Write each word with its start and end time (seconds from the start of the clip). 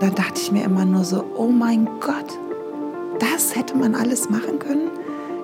Dann 0.00 0.14
dachte 0.14 0.40
ich 0.40 0.52
mir 0.52 0.64
immer 0.64 0.84
nur 0.84 1.04
so, 1.04 1.24
oh 1.36 1.48
mein 1.48 1.88
Gott, 2.00 2.38
das 3.18 3.54
hätte 3.54 3.76
man 3.76 3.94
alles 3.94 4.30
machen 4.30 4.58
können. 4.58 4.90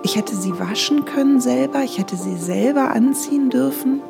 Ich 0.03 0.17
hätte 0.17 0.37
sie 0.37 0.59
waschen 0.59 1.05
können 1.05 1.41
selber, 1.41 1.83
ich 1.83 1.99
hätte 1.99 2.17
sie 2.17 2.37
selber 2.37 2.91
anziehen 2.91 3.51
dürfen. 3.51 4.01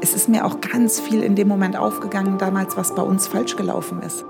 Es 0.00 0.14
ist 0.14 0.28
mir 0.28 0.44
auch 0.44 0.60
ganz 0.60 1.00
viel 1.00 1.22
in 1.22 1.36
dem 1.36 1.48
Moment 1.48 1.76
aufgegangen 1.76 2.38
damals, 2.38 2.76
was 2.76 2.94
bei 2.94 3.02
uns 3.02 3.26
falsch 3.26 3.56
gelaufen 3.56 4.02
ist. 4.02 4.24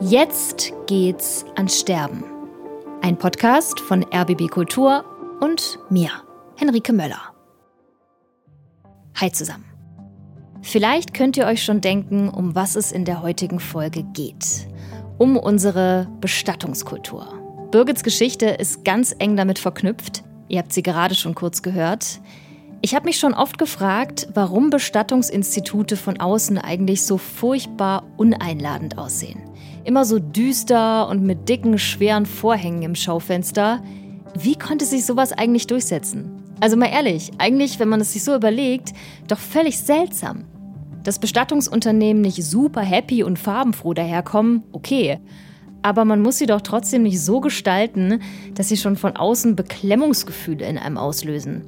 Jetzt 0.00 0.72
geht's 0.86 1.44
ans 1.54 1.80
Sterben. 1.80 2.24
Ein 3.02 3.18
Podcast 3.18 3.78
von 3.78 4.04
RBB 4.04 4.48
Kultur 4.48 5.04
und 5.40 5.78
mir, 5.90 6.10
Henrike 6.56 6.92
Möller. 6.92 7.34
Hi 9.16 9.30
zusammen. 9.30 9.64
Vielleicht 10.62 11.14
könnt 11.14 11.36
ihr 11.36 11.46
euch 11.46 11.62
schon 11.62 11.80
denken, 11.80 12.28
um 12.28 12.54
was 12.54 12.74
es 12.74 12.90
in 12.90 13.04
der 13.04 13.22
heutigen 13.22 13.60
Folge 13.60 14.02
geht. 14.02 14.66
Um 15.18 15.36
unsere 15.36 16.08
Bestattungskultur. 16.20 17.68
Birgits 17.70 18.02
Geschichte 18.02 18.46
ist 18.46 18.84
ganz 18.84 19.14
eng 19.18 19.36
damit 19.36 19.58
verknüpft. 19.58 20.24
Ihr 20.48 20.60
habt 20.60 20.72
sie 20.72 20.82
gerade 20.82 21.14
schon 21.14 21.34
kurz 21.34 21.60
gehört. 21.62 22.20
Ich 22.80 22.94
habe 22.94 23.06
mich 23.06 23.18
schon 23.18 23.34
oft 23.34 23.58
gefragt, 23.58 24.28
warum 24.34 24.70
Bestattungsinstitute 24.70 25.96
von 25.96 26.20
außen 26.20 26.58
eigentlich 26.58 27.02
so 27.02 27.18
furchtbar 27.18 28.04
uneinladend 28.16 28.98
aussehen 28.98 29.48
immer 29.88 30.04
so 30.04 30.18
düster 30.18 31.08
und 31.08 31.22
mit 31.22 31.48
dicken, 31.48 31.78
schweren 31.78 32.26
Vorhängen 32.26 32.82
im 32.82 32.94
Schaufenster. 32.94 33.82
Wie 34.38 34.54
konnte 34.54 34.84
sich 34.84 35.06
sowas 35.06 35.32
eigentlich 35.32 35.66
durchsetzen? 35.66 36.42
Also 36.60 36.76
mal 36.76 36.90
ehrlich, 36.90 37.30
eigentlich, 37.38 37.78
wenn 37.80 37.88
man 37.88 38.02
es 38.02 38.12
sich 38.12 38.22
so 38.22 38.34
überlegt, 38.34 38.92
doch 39.28 39.38
völlig 39.38 39.78
seltsam. 39.78 40.44
Dass 41.04 41.18
Bestattungsunternehmen 41.18 42.20
nicht 42.20 42.44
super 42.44 42.82
happy 42.82 43.22
und 43.22 43.38
farbenfroh 43.38 43.94
daherkommen, 43.94 44.62
okay. 44.72 45.20
Aber 45.80 46.04
man 46.04 46.20
muss 46.20 46.36
sie 46.36 46.46
doch 46.46 46.60
trotzdem 46.60 47.04
nicht 47.04 47.22
so 47.22 47.40
gestalten, 47.40 48.20
dass 48.54 48.68
sie 48.68 48.76
schon 48.76 48.96
von 48.96 49.16
außen 49.16 49.56
Beklemmungsgefühle 49.56 50.66
in 50.66 50.76
einem 50.76 50.98
auslösen. 50.98 51.62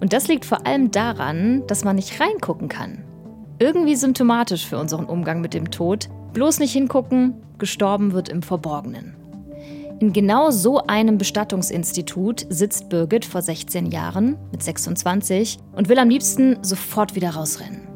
Und 0.00 0.12
das 0.12 0.28
liegt 0.28 0.44
vor 0.44 0.66
allem 0.66 0.90
daran, 0.90 1.64
dass 1.66 1.84
man 1.84 1.96
nicht 1.96 2.20
reingucken 2.20 2.68
kann. 2.68 3.04
Irgendwie 3.58 3.96
symptomatisch 3.96 4.66
für 4.66 4.78
unseren 4.78 5.06
Umgang 5.06 5.40
mit 5.40 5.54
dem 5.54 5.70
Tod. 5.70 6.08
Bloß 6.32 6.60
nicht 6.60 6.72
hingucken, 6.72 7.34
gestorben 7.58 8.12
wird 8.12 8.28
im 8.28 8.42
Verborgenen. 8.42 9.16
In 10.00 10.12
genau 10.12 10.52
so 10.52 10.86
einem 10.86 11.18
Bestattungsinstitut 11.18 12.46
sitzt 12.48 12.88
Birgit 12.88 13.24
vor 13.24 13.42
16 13.42 13.86
Jahren 13.86 14.36
mit 14.52 14.62
26 14.62 15.58
und 15.72 15.88
will 15.88 15.98
am 15.98 16.08
liebsten 16.08 16.62
sofort 16.62 17.16
wieder 17.16 17.30
rausrennen. 17.30 17.88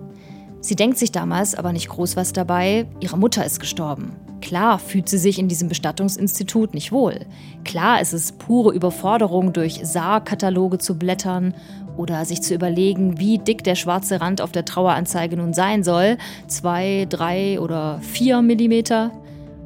Sie 0.61 0.75
denkt 0.75 0.99
sich 0.99 1.13
damals 1.13 1.55
aber 1.55 1.73
nicht 1.73 1.89
groß 1.89 2.17
was 2.17 2.33
dabei, 2.33 2.87
ihre 3.01 3.19
Mutter 3.19 3.45
ist 3.45 3.61
gestorben. 3.61 4.17
Klar 4.41 4.81
fühlt 4.81 5.09
sie 5.09 5.19
sich 5.19 5.39
in 5.39 5.47
diesem 5.47 5.69
Bestattungsinstitut 5.69 6.75
nicht 6.75 6.91
wohl. 6.91 7.21
Klar 7.65 8.01
ist 8.01 8.13
es 8.13 8.33
pure 8.33 8.75
Überforderung, 8.75 9.53
durch 9.53 9.81
Saarkataloge 9.85 10.79
zu 10.79 10.99
blättern 10.99 11.55
oder 11.97 12.25
sich 12.25 12.43
zu 12.43 12.55
überlegen, 12.55 13.19
wie 13.19 13.39
dick 13.39 13.65
der 13.65 13.75
schwarze 13.75 14.21
Rand 14.21 14.41
auf 14.41 14.53
der 14.53 14.65
Traueranzeige 14.65 15.37
nun 15.37 15.53
sein 15.53 15.85
soll. 15.85 16.17
Zwei, 16.49 17.07
drei 17.09 17.61
oder 17.61 18.01
vier 18.01 18.43
Millimeter. 18.43 19.13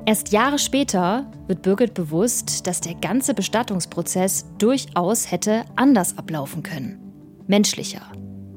Erst 0.05 0.31
Jahre 0.31 0.59
später 0.59 1.27
wird 1.49 1.63
Birgit 1.63 1.95
bewusst, 1.95 2.67
dass 2.67 2.81
der 2.81 2.95
ganze 2.95 3.35
Bestattungsprozess 3.35 4.47
durchaus 4.59 5.31
hätte 5.31 5.65
anders 5.75 6.17
ablaufen 6.17 6.63
können. 6.63 7.01
Menschlicher, 7.47 8.03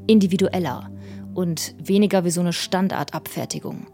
individueller 0.08 0.92
und 1.34 1.76
weniger 1.82 2.26
wie 2.26 2.32
so 2.32 2.42
eine 2.42 2.54
Standardabfertigung. 2.54 3.88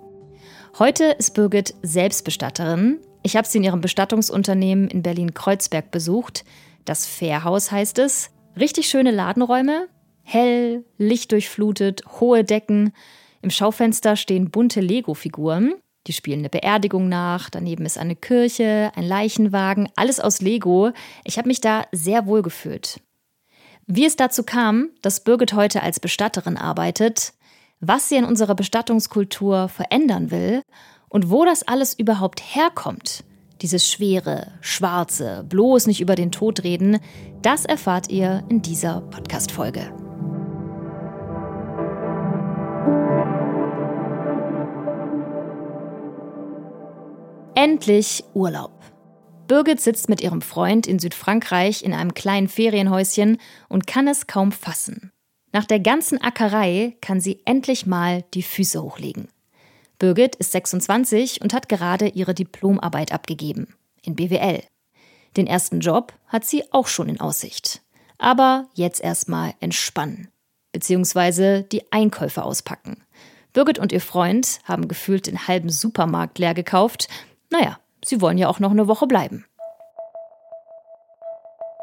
Heute 0.80 1.06
ist 1.06 1.34
Birgit 1.34 1.74
Selbstbestatterin. 1.82 3.00
Ich 3.24 3.38
habe 3.38 3.48
sie 3.48 3.60
in 3.60 3.64
ihrem 3.64 3.82
Bestattungsunternehmen 3.82 4.90
in 4.90 5.02
Berlin-Kreuzberg 5.02 5.92
besucht. 5.92 6.44
Das 6.84 7.06
Fairhaus 7.06 7.72
heißt 7.72 8.00
es. 8.00 8.32
Richtig 8.58 8.88
schöne 8.88 9.12
Ladenräume, 9.12 9.90
hell, 10.24 10.86
lichtdurchflutet, 10.98 12.04
hohe 12.22 12.46
Decken. 12.46 12.94
Im 13.42 13.50
Schaufenster 13.50 14.16
stehen 14.16 14.50
bunte 14.50 14.80
Lego-Figuren. 14.80 15.74
Die 16.08 16.14
spielen 16.14 16.40
eine 16.40 16.50
Beerdigung 16.50 17.10
nach, 17.10 17.50
daneben 17.50 17.86
ist 17.86 17.98
eine 17.98 18.16
Kirche, 18.16 18.92
ein 18.96 19.04
Leichenwagen, 19.04 19.90
alles 19.98 20.22
aus 20.22 20.40
Lego. 20.40 20.92
Ich 21.26 21.38
habe 21.38 21.50
mich 21.50 21.60
da 21.60 21.86
sehr 21.92 22.28
wohl 22.28 22.44
gefühlt. 22.44 23.02
Wie 23.88 24.06
es 24.06 24.16
dazu 24.16 24.44
kam, 24.44 24.90
dass 25.02 25.24
Birgit 25.24 25.54
heute 25.54 25.84
als 25.84 26.00
Bestatterin 26.00 26.58
arbeitet, 26.58 27.34
was 27.82 28.08
sie 28.08 28.16
in 28.16 28.26
unserer 28.26 28.56
Bestattungskultur 28.56 29.68
verändern 29.68 30.32
will 30.32 30.62
und 31.10 31.30
wo 31.30 31.44
das 31.44 31.68
alles 31.68 31.94
überhaupt 31.94 32.42
herkommt, 32.56 33.26
dieses 33.62 33.90
schwere, 33.90 34.52
schwarze, 34.62 35.46
bloß 35.48 35.88
nicht 35.88 36.02
über 36.02 36.16
den 36.16 36.32
Tod 36.32 36.64
reden, 36.64 37.00
das 37.42 37.66
erfahrt 37.66 38.10
ihr 38.10 38.44
in 38.50 38.62
dieser 38.62 39.02
Podcast-Folge. 39.02 39.92
Endlich 47.56 48.24
Urlaub. 48.34 48.72
Birgit 49.48 49.80
sitzt 49.80 50.10
mit 50.10 50.22
ihrem 50.22 50.42
Freund 50.42 50.88
in 50.88 51.00
Südfrankreich 51.00 51.84
in 51.84 51.94
einem 51.94 52.14
kleinen 52.14 52.48
Ferienhäuschen 52.48 53.38
und 53.70 53.88
kann 53.88 54.08
es 54.08 54.28
kaum 54.28 54.52
fassen. 54.52 55.12
Nach 55.52 55.66
der 55.66 55.80
ganzen 55.80 56.22
Ackerei 56.22 56.98
kann 57.02 57.22
sie 57.22 57.42
endlich 57.46 57.86
mal 57.86 58.24
die 58.34 58.44
Füße 58.44 58.82
hochlegen. 58.82 59.30
Birgit 60.00 60.36
ist 60.36 60.52
26 60.52 61.42
und 61.42 61.54
hat 61.54 61.70
gerade 61.70 62.08
ihre 62.08 62.34
Diplomarbeit 62.34 63.12
abgegeben 63.12 63.74
in 64.02 64.16
BWL. 64.16 64.62
Den 65.38 65.48
ersten 65.48 65.80
Job 65.80 66.14
hat 66.28 66.46
sie 66.46 66.64
auch 66.72 66.88
schon 66.88 67.10
in 67.10 67.20
Aussicht. 67.20 67.82
Aber 68.18 68.68
jetzt 68.74 69.02
erstmal 69.02 69.54
entspannen. 69.60 70.30
Beziehungsweise 70.72 71.64
die 71.64 71.92
Einkäufe 71.92 72.44
auspacken. 72.44 73.04
Birgit 73.54 73.80
und 73.80 73.92
ihr 73.92 74.02
Freund 74.02 74.60
haben 74.66 74.88
gefühlt 74.88 75.28
den 75.28 75.48
halben 75.48 75.70
Supermarkt 75.70 76.40
leer 76.40 76.54
gekauft 76.54 77.08
naja, 77.50 77.78
sie 78.04 78.22
wollen 78.22 78.38
ja 78.38 78.50
auch 78.50 78.60
noch 78.60 78.72
eine 78.72 78.88
Woche 78.88 79.08
bleiben. 79.08 79.46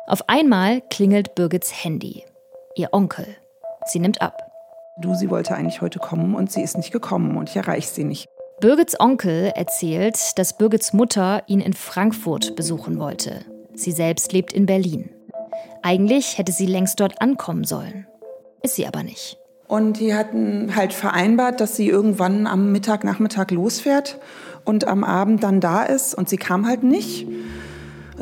Auf 0.06 0.28
einmal 0.28 0.82
klingelt 0.90 1.34
Birgits 1.34 1.84
Handy. 1.84 2.24
Ihr 2.74 2.92
Onkel. 2.92 3.36
Sie 3.86 3.98
nimmt 3.98 4.20
ab. 4.20 4.51
Du, 5.00 5.14
sie 5.14 5.30
wollte 5.30 5.54
eigentlich 5.54 5.80
heute 5.80 5.98
kommen 5.98 6.34
und 6.34 6.52
sie 6.52 6.62
ist 6.62 6.76
nicht 6.76 6.92
gekommen 6.92 7.36
und 7.38 7.48
ich 7.48 7.56
erreiche 7.56 7.88
sie 7.88 8.04
nicht. 8.04 8.28
Birgits 8.60 9.00
Onkel 9.00 9.50
erzählt, 9.56 10.38
dass 10.38 10.58
Birgits 10.58 10.92
Mutter 10.92 11.42
ihn 11.46 11.60
in 11.60 11.72
Frankfurt 11.72 12.54
besuchen 12.56 12.98
wollte. 12.98 13.44
Sie 13.74 13.90
selbst 13.90 14.32
lebt 14.32 14.52
in 14.52 14.66
Berlin. 14.66 15.10
Eigentlich 15.82 16.36
hätte 16.36 16.52
sie 16.52 16.66
längst 16.66 17.00
dort 17.00 17.22
ankommen 17.22 17.64
sollen. 17.64 18.06
Ist 18.62 18.76
sie 18.76 18.86
aber 18.86 19.02
nicht. 19.02 19.38
Und 19.66 19.98
die 19.98 20.14
hatten 20.14 20.76
halt 20.76 20.92
vereinbart, 20.92 21.60
dass 21.60 21.74
sie 21.74 21.88
irgendwann 21.88 22.46
am 22.46 22.70
Mittag, 22.70 23.02
Nachmittag 23.02 23.50
losfährt 23.50 24.20
und 24.66 24.86
am 24.86 25.02
Abend 25.02 25.42
dann 25.42 25.60
da 25.60 25.82
ist 25.84 26.14
und 26.14 26.28
sie 26.28 26.36
kam 26.36 26.66
halt 26.66 26.82
nicht. 26.82 27.26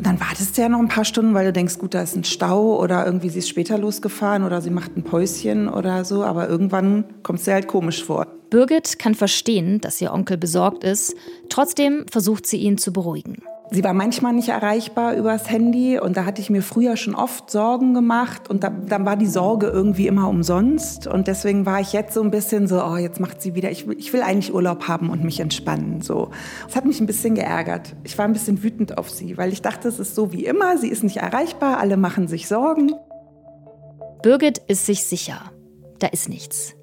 Und 0.01 0.07
dann 0.07 0.19
wartest 0.19 0.57
du 0.57 0.63
ja 0.63 0.67
noch 0.67 0.79
ein 0.79 0.87
paar 0.87 1.05
Stunden, 1.05 1.35
weil 1.35 1.45
du 1.45 1.53
denkst, 1.53 1.77
gut, 1.77 1.93
da 1.93 2.01
ist 2.01 2.15
ein 2.15 2.23
Stau 2.23 2.81
oder 2.81 3.05
irgendwie 3.05 3.29
sie 3.29 3.37
ist 3.37 3.49
später 3.49 3.77
losgefahren 3.77 4.43
oder 4.43 4.59
sie 4.59 4.71
macht 4.71 4.97
ein 4.97 5.03
Päuschen 5.03 5.69
oder 5.69 6.05
so, 6.05 6.23
aber 6.23 6.49
irgendwann 6.49 7.03
kommt 7.21 7.37
es 7.37 7.45
dir 7.45 7.53
halt 7.53 7.67
komisch 7.67 8.03
vor. 8.03 8.25
Birgit 8.49 8.97
kann 8.97 9.13
verstehen, 9.13 9.79
dass 9.79 10.01
ihr 10.01 10.11
Onkel 10.11 10.37
besorgt 10.37 10.83
ist, 10.83 11.15
trotzdem 11.49 12.07
versucht 12.09 12.47
sie 12.47 12.57
ihn 12.57 12.79
zu 12.79 12.91
beruhigen. 12.91 13.43
Sie 13.73 13.85
war 13.85 13.93
manchmal 13.93 14.33
nicht 14.33 14.49
erreichbar 14.49 15.15
übers 15.15 15.49
Handy 15.49 15.97
und 15.97 16.17
da 16.17 16.25
hatte 16.25 16.41
ich 16.41 16.49
mir 16.49 16.61
früher 16.61 16.97
schon 16.97 17.15
oft 17.15 17.49
Sorgen 17.49 17.93
gemacht 17.93 18.49
und 18.49 18.65
da, 18.65 18.69
dann 18.69 19.05
war 19.05 19.15
die 19.15 19.27
Sorge 19.27 19.67
irgendwie 19.67 20.07
immer 20.07 20.27
umsonst 20.27 21.07
und 21.07 21.27
deswegen 21.27 21.65
war 21.65 21.79
ich 21.79 21.93
jetzt 21.93 22.13
so 22.13 22.21
ein 22.21 22.31
bisschen 22.31 22.67
so, 22.67 22.83
oh, 22.83 22.97
jetzt 22.97 23.21
macht 23.21 23.41
sie 23.41 23.55
wieder, 23.55 23.71
ich, 23.71 23.87
ich 23.87 24.11
will 24.11 24.23
eigentlich 24.23 24.53
Urlaub 24.53 24.89
haben 24.89 25.09
und 25.09 25.23
mich 25.23 25.39
entspannen. 25.39 26.01
So, 26.01 26.31
das 26.67 26.75
hat 26.75 26.83
mich 26.83 26.99
ein 26.99 27.05
bisschen 27.05 27.33
geärgert. 27.33 27.95
Ich 28.03 28.17
war 28.17 28.25
ein 28.25 28.33
bisschen 28.33 28.61
wütend 28.61 28.97
auf 28.97 29.09
sie, 29.09 29.37
weil 29.37 29.53
ich 29.53 29.61
dachte, 29.61 29.87
es 29.87 29.99
ist 29.99 30.15
so 30.15 30.33
wie 30.33 30.43
immer, 30.43 30.77
sie 30.77 30.89
ist 30.89 31.05
nicht 31.05 31.17
erreichbar, 31.17 31.77
alle 31.77 31.95
machen 31.95 32.27
sich 32.27 32.49
Sorgen. 32.49 32.91
Birgit 34.21 34.57
ist 34.67 34.85
sich 34.85 35.05
sicher, 35.05 35.49
da 35.99 36.07
ist 36.07 36.27
nichts. 36.27 36.75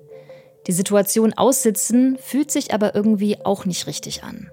Die 0.67 0.73
Situation 0.73 1.35
aussitzen 1.35 2.17
fühlt 2.19 2.51
sich 2.51 2.73
aber 2.73 2.95
irgendwie 2.95 3.45
auch 3.45 3.67
nicht 3.67 3.87
richtig 3.87 4.25
an. 4.25 4.49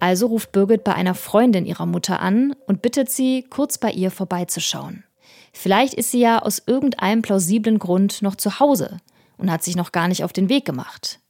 Also 0.00 0.26
ruft 0.26 0.50
Birgit 0.52 0.82
bei 0.82 0.94
einer 0.94 1.14
Freundin 1.14 1.66
ihrer 1.66 1.86
Mutter 1.86 2.20
an 2.20 2.56
und 2.66 2.82
bittet 2.82 3.10
sie, 3.10 3.44
kurz 3.48 3.78
bei 3.78 3.90
ihr 3.92 4.10
vorbeizuschauen. 4.10 5.04
Vielleicht 5.52 5.94
ist 5.94 6.10
sie 6.10 6.20
ja 6.20 6.40
aus 6.40 6.62
irgendeinem 6.66 7.22
plausiblen 7.22 7.78
Grund 7.78 8.22
noch 8.22 8.34
zu 8.34 8.58
Hause 8.60 8.96
und 9.36 9.50
hat 9.50 9.62
sich 9.62 9.76
noch 9.76 9.92
gar 9.92 10.08
nicht 10.08 10.24
auf 10.24 10.32
den 10.32 10.48
Weg 10.48 10.64
gemacht. 10.64 11.20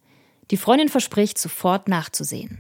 Die 0.50 0.56
Freundin 0.56 0.88
verspricht, 0.88 1.36
sofort 1.36 1.88
nachzusehen. 1.88 2.58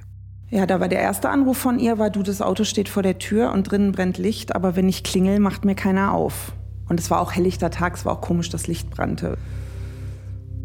Ja, 0.50 0.66
da 0.66 0.80
war 0.80 0.88
der 0.88 1.00
erste 1.00 1.28
Anruf 1.28 1.58
von 1.58 1.78
ihr, 1.78 1.98
war 1.98 2.10
du, 2.10 2.24
das 2.24 2.42
Auto 2.42 2.64
steht 2.64 2.88
vor 2.88 3.04
der 3.04 3.18
Tür 3.18 3.52
und 3.52 3.70
drinnen 3.70 3.92
brennt 3.92 4.18
Licht, 4.18 4.54
aber 4.54 4.74
wenn 4.74 4.88
ich 4.88 5.04
klingel, 5.04 5.38
macht 5.38 5.64
mir 5.64 5.76
keiner 5.76 6.12
auf. 6.12 6.52
Und 6.88 6.98
es 6.98 7.08
war 7.08 7.20
auch 7.20 7.32
helllichter 7.32 7.70
Tag, 7.70 7.94
es 7.94 8.04
war 8.04 8.14
auch 8.14 8.20
komisch, 8.20 8.48
dass 8.48 8.66
Licht 8.66 8.90
brannte. 8.90 9.38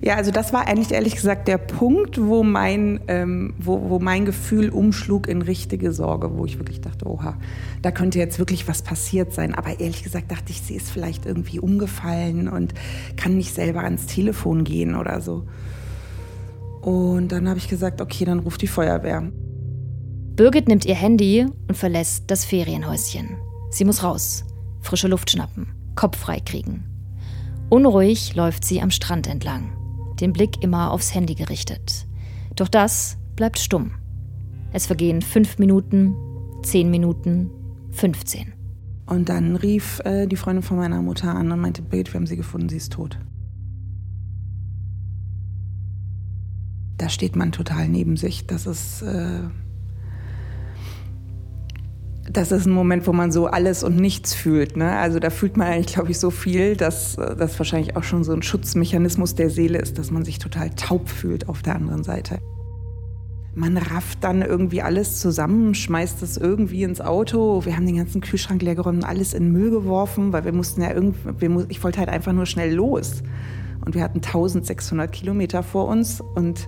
Ja, 0.01 0.15
also 0.15 0.29
das 0.31 0.53
war 0.53 0.67
eigentlich 0.67 0.91
ehrlich 0.91 1.15
gesagt 1.15 1.47
der 1.47 1.57
Punkt, 1.57 2.21
wo 2.21 2.43
mein, 2.43 2.99
ähm, 3.07 3.53
wo, 3.57 3.89
wo 3.89 3.99
mein 3.99 4.25
Gefühl 4.25 4.69
umschlug 4.69 5.27
in 5.27 5.41
richtige 5.41 5.91
Sorge, 5.91 6.37
wo 6.37 6.45
ich 6.45 6.59
wirklich 6.59 6.81
dachte, 6.81 7.07
oha, 7.07 7.37
da 7.81 7.91
könnte 7.91 8.19
jetzt 8.19 8.37
wirklich 8.37 8.67
was 8.67 8.81
passiert 8.81 9.33
sein. 9.33 9.55
Aber 9.55 9.79
ehrlich 9.79 10.03
gesagt 10.03 10.31
dachte 10.31 10.51
ich, 10.51 10.61
sie 10.61 10.75
ist 10.75 10.91
vielleicht 10.91 11.25
irgendwie 11.25 11.59
umgefallen 11.59 12.47
und 12.49 12.73
kann 13.15 13.37
nicht 13.37 13.53
selber 13.53 13.83
ans 13.83 14.05
Telefon 14.05 14.63
gehen 14.63 14.95
oder 14.95 15.21
so. 15.21 15.47
Und 16.81 17.29
dann 17.31 17.47
habe 17.49 17.57
ich 17.57 17.67
gesagt, 17.67 18.01
okay, 18.01 18.25
dann 18.25 18.39
ruft 18.39 18.61
die 18.61 18.67
Feuerwehr. 18.67 19.23
Birgit 20.35 20.67
nimmt 20.67 20.85
ihr 20.85 20.95
Handy 20.95 21.47
und 21.67 21.75
verlässt 21.75 22.25
das 22.27 22.43
Ferienhäuschen. 22.43 23.37
Sie 23.71 23.85
muss 23.85 24.03
raus, 24.03 24.43
frische 24.81 25.07
Luft 25.07 25.31
schnappen, 25.31 25.67
Kopf 25.95 26.17
frei 26.17 26.41
kriegen. 26.41 26.83
Unruhig 27.69 28.35
läuft 28.35 28.65
sie 28.65 28.81
am 28.81 28.91
Strand 28.91 29.27
entlang 29.27 29.71
den 30.19 30.33
Blick 30.33 30.63
immer 30.63 30.91
aufs 30.91 31.13
Handy 31.13 31.35
gerichtet. 31.35 32.07
Doch 32.55 32.67
das 32.67 33.17
bleibt 33.35 33.59
stumm. 33.59 33.91
Es 34.71 34.85
vergehen 34.85 35.21
fünf 35.21 35.57
Minuten, 35.57 36.15
zehn 36.63 36.89
Minuten, 36.89 37.49
15. 37.91 38.53
Und 39.05 39.29
dann 39.29 39.55
rief 39.55 39.99
äh, 40.03 40.27
die 40.27 40.35
Freundin 40.35 40.63
von 40.63 40.77
meiner 40.77 41.01
Mutter 41.01 41.33
an 41.33 41.51
und 41.51 41.61
meinte, 41.61 41.81
Birgit, 41.81 42.13
wir 42.13 42.19
haben 42.19 42.27
sie 42.27 42.37
gefunden, 42.37 42.69
sie 42.69 42.77
ist 42.77 42.93
tot. 42.93 43.19
Da 46.97 47.09
steht 47.09 47.35
man 47.35 47.51
total 47.51 47.87
neben 47.87 48.17
sich. 48.17 48.47
Das 48.47 48.65
ist... 48.65 49.01
Äh 49.01 49.41
das 52.35 52.51
ist 52.51 52.65
ein 52.65 52.73
Moment, 52.73 53.07
wo 53.07 53.13
man 53.13 53.31
so 53.31 53.47
alles 53.47 53.83
und 53.83 53.95
nichts 53.95 54.33
fühlt. 54.33 54.75
Ne? 54.77 54.91
Also 54.91 55.19
da 55.19 55.29
fühlt 55.29 55.57
man 55.57 55.67
eigentlich, 55.67 55.93
glaube 55.93 56.11
ich, 56.11 56.19
so 56.19 56.31
viel, 56.31 56.75
dass 56.75 57.15
das 57.15 57.57
wahrscheinlich 57.57 57.95
auch 57.95 58.03
schon 58.03 58.23
so 58.23 58.33
ein 58.33 58.41
Schutzmechanismus 58.41 59.35
der 59.35 59.49
Seele 59.49 59.79
ist, 59.79 59.97
dass 59.97 60.11
man 60.11 60.25
sich 60.25 60.39
total 60.39 60.69
taub 60.71 61.09
fühlt 61.09 61.47
auf 61.47 61.61
der 61.61 61.75
anderen 61.75 62.03
Seite. 62.03 62.39
Man 63.53 63.77
rafft 63.77 64.21
dann 64.21 64.41
irgendwie 64.41 64.81
alles 64.81 65.21
zusammen, 65.21 65.75
schmeißt 65.75 66.21
es 66.23 66.35
irgendwie 66.35 66.83
ins 66.83 66.99
Auto. 66.99 67.63
Wir 67.63 67.77
haben 67.77 67.85
den 67.85 67.95
ganzen 67.95 68.19
Kühlschrank 68.19 68.61
leer 68.61 68.75
geräumt 68.75 69.03
und 69.03 69.09
alles 69.09 69.33
in 69.33 69.53
Müll 69.53 69.71
geworfen, 69.71 70.33
weil 70.33 70.43
wir 70.43 70.51
mussten 70.51 70.81
ja 70.81 70.91
irgendwie, 70.91 71.65
ich 71.69 71.81
wollte 71.81 71.99
halt 71.99 72.09
einfach 72.09 72.33
nur 72.33 72.45
schnell 72.45 72.73
los. 72.73 73.23
Und 73.85 73.95
wir 73.95 74.03
hatten 74.03 74.17
1600 74.17 75.09
Kilometer 75.09 75.63
vor 75.63 75.87
uns 75.87 76.19
und 76.19 76.67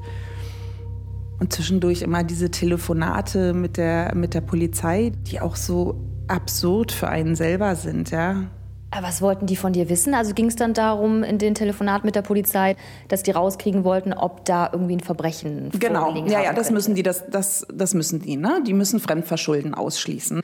und 1.39 1.54
zwischendurch 1.54 2.01
immer 2.01 2.24
diese 2.24 2.50
Telefonate 2.51 3.54
mit 3.54 3.78
der, 3.78 4.16
mit 4.16 4.34
der 4.34 4.42
Polizei, 4.42 5.12
die 5.28 5.39
auch 5.39 5.56
so 5.56 5.95
absurd 6.28 6.92
für 6.92 7.07
einen 7.07 7.36
selber 7.36 7.75
sind, 7.75 8.12
ja. 8.12 8.44
Aber 8.89 9.07
was 9.07 9.22
wollten 9.22 9.48
die 9.48 9.57
von 9.57 9.74
dir 9.74 9.89
wissen? 9.89 10.13
Also 10.13 10.34
ging 10.34 10.45
es 10.45 10.56
dann 10.56 10.74
darum, 10.74 11.24
in 11.24 11.38
den 11.38 11.56
Telefonaten 11.56 12.06
mit 12.06 12.16
der 12.16 12.22
Polizei, 12.22 12.78
dass 13.10 13.22
die 13.22 13.31
rauskriegen 13.31 13.84
wollten, 13.84 14.13
ob 14.13 14.45
da 14.45 14.69
irgendwie 14.72 14.95
ein 14.95 15.01
Verbrechen 15.01 15.72
Genau, 15.78 16.16
ja, 16.25 16.42
ja, 16.42 16.54
das 16.54 16.72
müssen 16.72 16.95
die, 16.95 17.04
das, 17.04 17.25
das, 17.30 17.68
das 17.74 17.94
müssen 17.94 18.22
die, 18.22 18.38
ne? 18.38 18.63
Die 18.66 18.74
müssen 18.74 19.00
Fremdverschulden 19.00 19.74
ausschließen. 19.74 20.42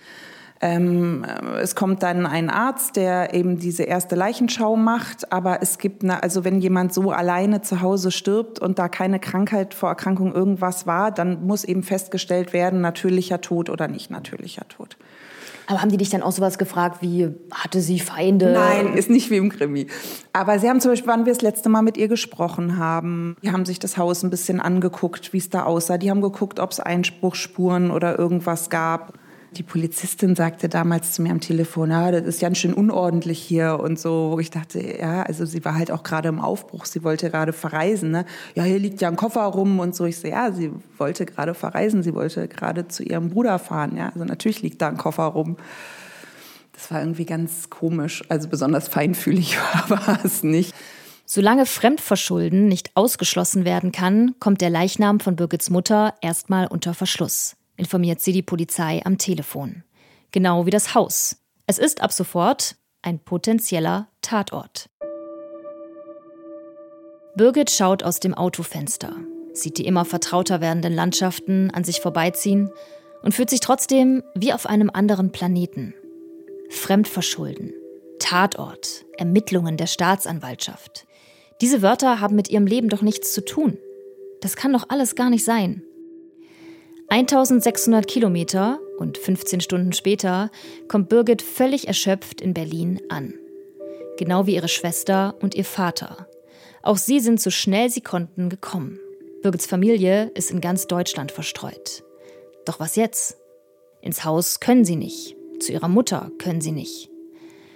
Ähm, 0.64 1.26
es 1.62 1.76
kommt 1.76 2.04
dann 2.04 2.26
ein 2.26 2.50
Arzt, 2.50 2.96
der 2.96 3.34
eben 3.34 3.60
diese 3.60 3.84
erste 3.84 4.16
Leichenschau 4.16 4.78
macht. 4.78 5.30
Aber 5.30 5.62
es 5.62 5.78
gibt, 5.78 6.06
eine, 6.06 6.24
also 6.24 6.46
wenn 6.46 6.62
jemand 6.62 6.94
so 6.94 7.12
alleine 7.12 7.62
zu 7.62 7.82
Hause 7.82 8.12
stirbt 8.12 8.60
und 8.60 8.80
da 8.80 8.88
keine 8.88 9.20
Krankheit, 9.20 9.74
vor 9.74 9.90
Erkrankung 9.90 10.34
irgendwas 10.34 10.88
war, 10.88 11.12
dann 11.12 11.46
muss 11.46 11.66
eben 11.66 11.84
festgestellt 11.84 12.54
werden, 12.54 12.80
natürlicher 12.80 13.42
Tod 13.42 13.70
oder 13.70 13.90
nicht 13.90 14.10
natürlicher 14.10 14.66
Tod. 14.70 14.96
Aber 15.68 15.82
haben 15.82 15.90
die 15.90 15.98
dich 15.98 16.10
dann 16.10 16.24
auch 16.24 16.32
sowas 16.32 16.58
gefragt 16.58 17.02
wie, 17.02 17.30
hatte 17.52 17.82
sie 17.82 18.00
Feinde? 18.00 18.54
Nein, 18.54 18.94
ist 18.94 19.10
nicht 19.10 19.30
wie 19.32 19.38
im 19.38 19.50
Krimi. 19.50 19.88
Aber 20.32 20.60
sie 20.60 20.70
haben 20.70 20.80
zum 20.80 20.92
Beispiel, 20.92 21.12
wann 21.12 21.26
wir 21.26 21.34
das 21.34 21.42
letzte 21.42 21.68
Mal 21.68 21.82
mit 21.82 21.98
ihr 21.98 22.08
gesprochen 22.08 22.78
haben, 22.78 23.36
die 23.44 23.52
haben 23.52 23.66
sich 23.66 23.80
das 23.80 23.98
Haus 23.98 24.24
ein 24.24 24.30
bisschen 24.30 24.62
angeguckt, 24.62 25.34
wie 25.34 25.40
es 25.40 25.50
da 25.50 25.64
aussah. 25.64 25.98
Die 25.98 26.10
haben 26.10 26.22
geguckt, 26.22 26.62
ob 26.62 26.72
es 26.72 26.80
Einspruchspuren 26.80 27.92
oder 27.92 28.18
irgendwas 28.18 28.70
gab. 28.70 29.20
Die 29.58 29.64
Polizistin 29.64 30.36
sagte 30.36 30.68
damals 30.68 31.12
zu 31.12 31.22
mir 31.22 31.32
am 31.32 31.40
Telefon, 31.40 31.92
ja, 31.92 32.12
das 32.12 32.24
ist 32.24 32.42
ganz 32.42 32.58
schön 32.58 32.74
unordentlich 32.74 33.40
hier 33.40 33.80
und 33.80 34.00
so, 34.00 34.32
wo 34.32 34.40
ich 34.40 34.50
dachte, 34.50 34.80
ja, 34.80 35.24
also 35.24 35.46
sie 35.46 35.64
war 35.64 35.76
halt 35.76 35.92
auch 35.92 36.04
gerade 36.04 36.30
im 36.30 36.40
Aufbruch, 36.40 36.86
sie 36.86 37.04
wollte 37.04 37.30
gerade 37.30 37.54
verreisen, 37.54 38.12
ne? 38.12 38.26
Ja, 38.56 38.64
hier 38.64 38.80
liegt 38.80 39.02
ja 39.02 39.10
ein 39.10 39.16
Koffer 39.16 39.44
rum 39.44 39.80
und 39.80 39.96
so. 39.96 40.06
Ich 40.06 40.20
so, 40.20 40.28
ja, 40.28 40.52
sie 40.52 40.72
wollte 40.98 41.26
gerade 41.26 41.54
verreisen, 41.54 42.02
sie 42.02 42.16
wollte 42.16 42.48
gerade 42.48 42.88
zu 42.88 43.04
ihrem 43.04 43.30
Bruder 43.30 43.60
fahren, 43.60 43.96
ja. 43.96 44.10
Also 44.10 44.26
natürlich 44.26 44.62
liegt 44.62 44.82
da 44.82 44.88
ein 44.88 44.98
Koffer 44.98 45.24
rum. 45.24 45.58
Das 46.74 46.90
war 46.90 47.00
irgendwie 47.00 47.26
ganz 47.26 47.70
komisch, 47.70 48.24
also 48.30 48.50
besonders 48.50 48.88
feinfühlig 48.88 49.58
war 49.88 50.20
es 50.24 50.44
nicht. 50.44 50.74
Solange 51.26 51.66
Fremdverschulden 51.66 52.68
nicht 52.68 52.92
ausgeschlossen 52.96 53.66
werden 53.66 53.92
kann, 53.92 54.36
kommt 54.40 54.62
der 54.62 54.70
Leichnam 54.70 55.20
von 55.20 55.36
Birgits 55.36 55.70
Mutter 55.70 56.16
erstmal 56.22 56.68
unter 56.68 56.94
Verschluss 56.94 57.56
informiert 57.84 58.22
sie 58.22 58.32
die 58.32 58.42
Polizei 58.42 59.02
am 59.04 59.18
Telefon. 59.18 59.84
Genau 60.32 60.66
wie 60.66 60.70
das 60.70 60.96
Haus. 60.96 61.36
Es 61.68 61.78
ist 61.78 62.02
ab 62.02 62.14
sofort 62.14 62.78
ein 63.02 63.20
potenzieller 63.20 64.08
Tatort. 64.22 64.90
Birgit 67.36 67.72
schaut 67.72 68.04
aus 68.04 68.22
dem 68.22 68.34
Autofenster, 68.34 69.18
sieht 69.52 69.78
die 69.78 69.86
immer 69.86 70.06
vertrauter 70.06 70.62
werdenden 70.62 70.94
Landschaften 70.94 71.72
an 71.72 71.84
sich 71.84 72.00
vorbeiziehen 72.00 72.70
und 73.22 73.34
fühlt 73.34 73.50
sich 73.50 73.60
trotzdem 73.60 74.24
wie 74.34 74.54
auf 74.54 74.66
einem 74.66 74.90
anderen 74.94 75.32
Planeten. 75.32 75.94
Fremdverschulden, 76.70 77.74
Tatort, 78.20 79.06
Ermittlungen 79.18 79.76
der 79.76 79.88
Staatsanwaltschaft. 79.88 81.06
Diese 81.60 81.82
Wörter 81.82 82.22
haben 82.22 82.36
mit 82.36 82.50
ihrem 82.50 82.66
Leben 82.66 82.88
doch 82.88 83.02
nichts 83.02 83.34
zu 83.34 83.44
tun. 83.44 83.78
Das 84.42 84.56
kann 84.56 84.72
doch 84.72 84.86
alles 84.88 85.16
gar 85.16 85.30
nicht 85.30 85.44
sein. 85.44 85.84
1600 87.14 88.08
Kilometer 88.08 88.80
und 88.98 89.20
15 89.20 89.62
Stunden 89.62 89.94
später 89.94 90.50
kommt 90.88 91.10
Birgit 91.10 91.44
völlig 91.44 91.88
erschöpft 91.88 92.42
in 92.42 92.56
Berlin 92.56 93.00
an. 93.10 93.36
Genau 94.18 94.48
wie 94.48 94.56
ihre 94.56 94.68
Schwester 94.68 95.36
und 95.40 95.54
ihr 95.54 95.64
Vater. 95.64 96.28
Auch 96.82 96.98
sie 96.98 97.20
sind 97.20 97.40
so 97.40 97.52
schnell 97.52 97.92
sie 97.92 98.02
konnten 98.02 98.50
gekommen. 98.50 99.00
Birgits 99.44 99.68
Familie 99.68 100.32
ist 100.34 100.50
in 100.50 100.60
ganz 100.60 100.88
Deutschland 100.88 101.32
verstreut. 101.32 102.04
Doch 102.66 102.80
was 102.80 102.96
jetzt? 102.96 103.38
Ins 104.02 104.26
Haus 104.26 104.60
können 104.60 104.84
sie 104.84 104.96
nicht. 104.96 105.36
Zu 105.60 105.72
ihrer 105.72 105.90
Mutter 105.90 106.32
können 106.40 106.62
sie 106.62 106.72
nicht. 106.72 107.12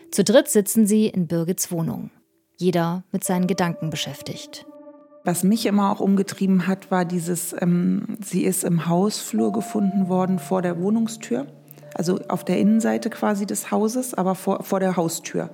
Zu 0.10 0.24
dritt 0.24 0.48
sitzen 0.48 0.88
sie 0.88 1.10
in 1.10 1.27
Birgits 1.27 1.72
Wohnung. 1.72 2.10
Jeder 2.56 3.03
mit 3.12 3.24
seinen 3.24 3.46
Gedanken 3.46 3.91
beschäftigt. 3.91 4.65
Was 5.27 5.43
mich 5.43 5.65
immer 5.65 5.91
auch 5.91 6.00
umgetrieben 6.00 6.67
hat, 6.67 6.89
war 6.89 7.03
dieses, 7.03 7.53
ähm, 7.60 8.17
sie 8.24 8.46
ist 8.46 8.63
im 8.63 8.88
Hausflur 8.88 9.51
gefunden 9.51 10.07
worden 10.07 10.39
vor 10.39 10.62
der 10.62 10.79
Wohnungstür. 10.79 11.48
Also 11.93 12.22
auf 12.29 12.46
der 12.46 12.60
Innenseite 12.60 13.10
quasi 13.10 13.46
des 13.46 13.69
Hauses, 13.69 14.13
aber 14.13 14.36
vor, 14.36 14.63
vor 14.63 14.79
der 14.79 14.96
Haustür. 14.96 15.50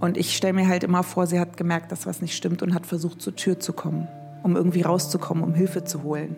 Und 0.00 0.16
ich 0.16 0.36
stelle 0.36 0.54
mir 0.54 0.66
halt 0.66 0.82
immer 0.82 1.04
vor, 1.04 1.28
sie 1.28 1.38
hat 1.38 1.56
gemerkt, 1.56 1.92
dass 1.92 2.04
was 2.04 2.20
nicht 2.20 2.34
stimmt 2.34 2.60
und 2.60 2.74
hat 2.74 2.84
versucht, 2.84 3.22
zur 3.22 3.36
Tür 3.36 3.60
zu 3.60 3.72
kommen, 3.72 4.08
um 4.42 4.56
irgendwie 4.56 4.82
rauszukommen, 4.82 5.44
um 5.44 5.54
Hilfe 5.54 5.84
zu 5.84 6.02
holen. 6.02 6.34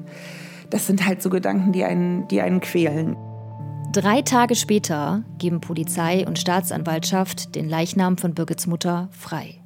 Das 0.68 0.86
sind 0.86 1.06
halt 1.06 1.22
so 1.22 1.30
Gedanken, 1.30 1.72
die 1.72 1.84
einen, 1.84 2.28
die 2.28 2.42
einen 2.42 2.60
quälen. 2.60 3.16
Drei 3.94 4.20
Tage 4.20 4.56
später 4.56 5.24
geben 5.38 5.62
Polizei 5.62 6.26
und 6.26 6.38
Staatsanwaltschaft 6.38 7.54
den 7.54 7.66
Leichnam 7.66 8.18
von 8.18 8.34
Birgits 8.34 8.66
Mutter 8.66 9.08
frei. 9.10 9.59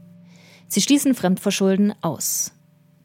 Sie 0.68 0.80
schließen 0.80 1.14
Fremdverschulden 1.14 1.94
aus. 2.00 2.52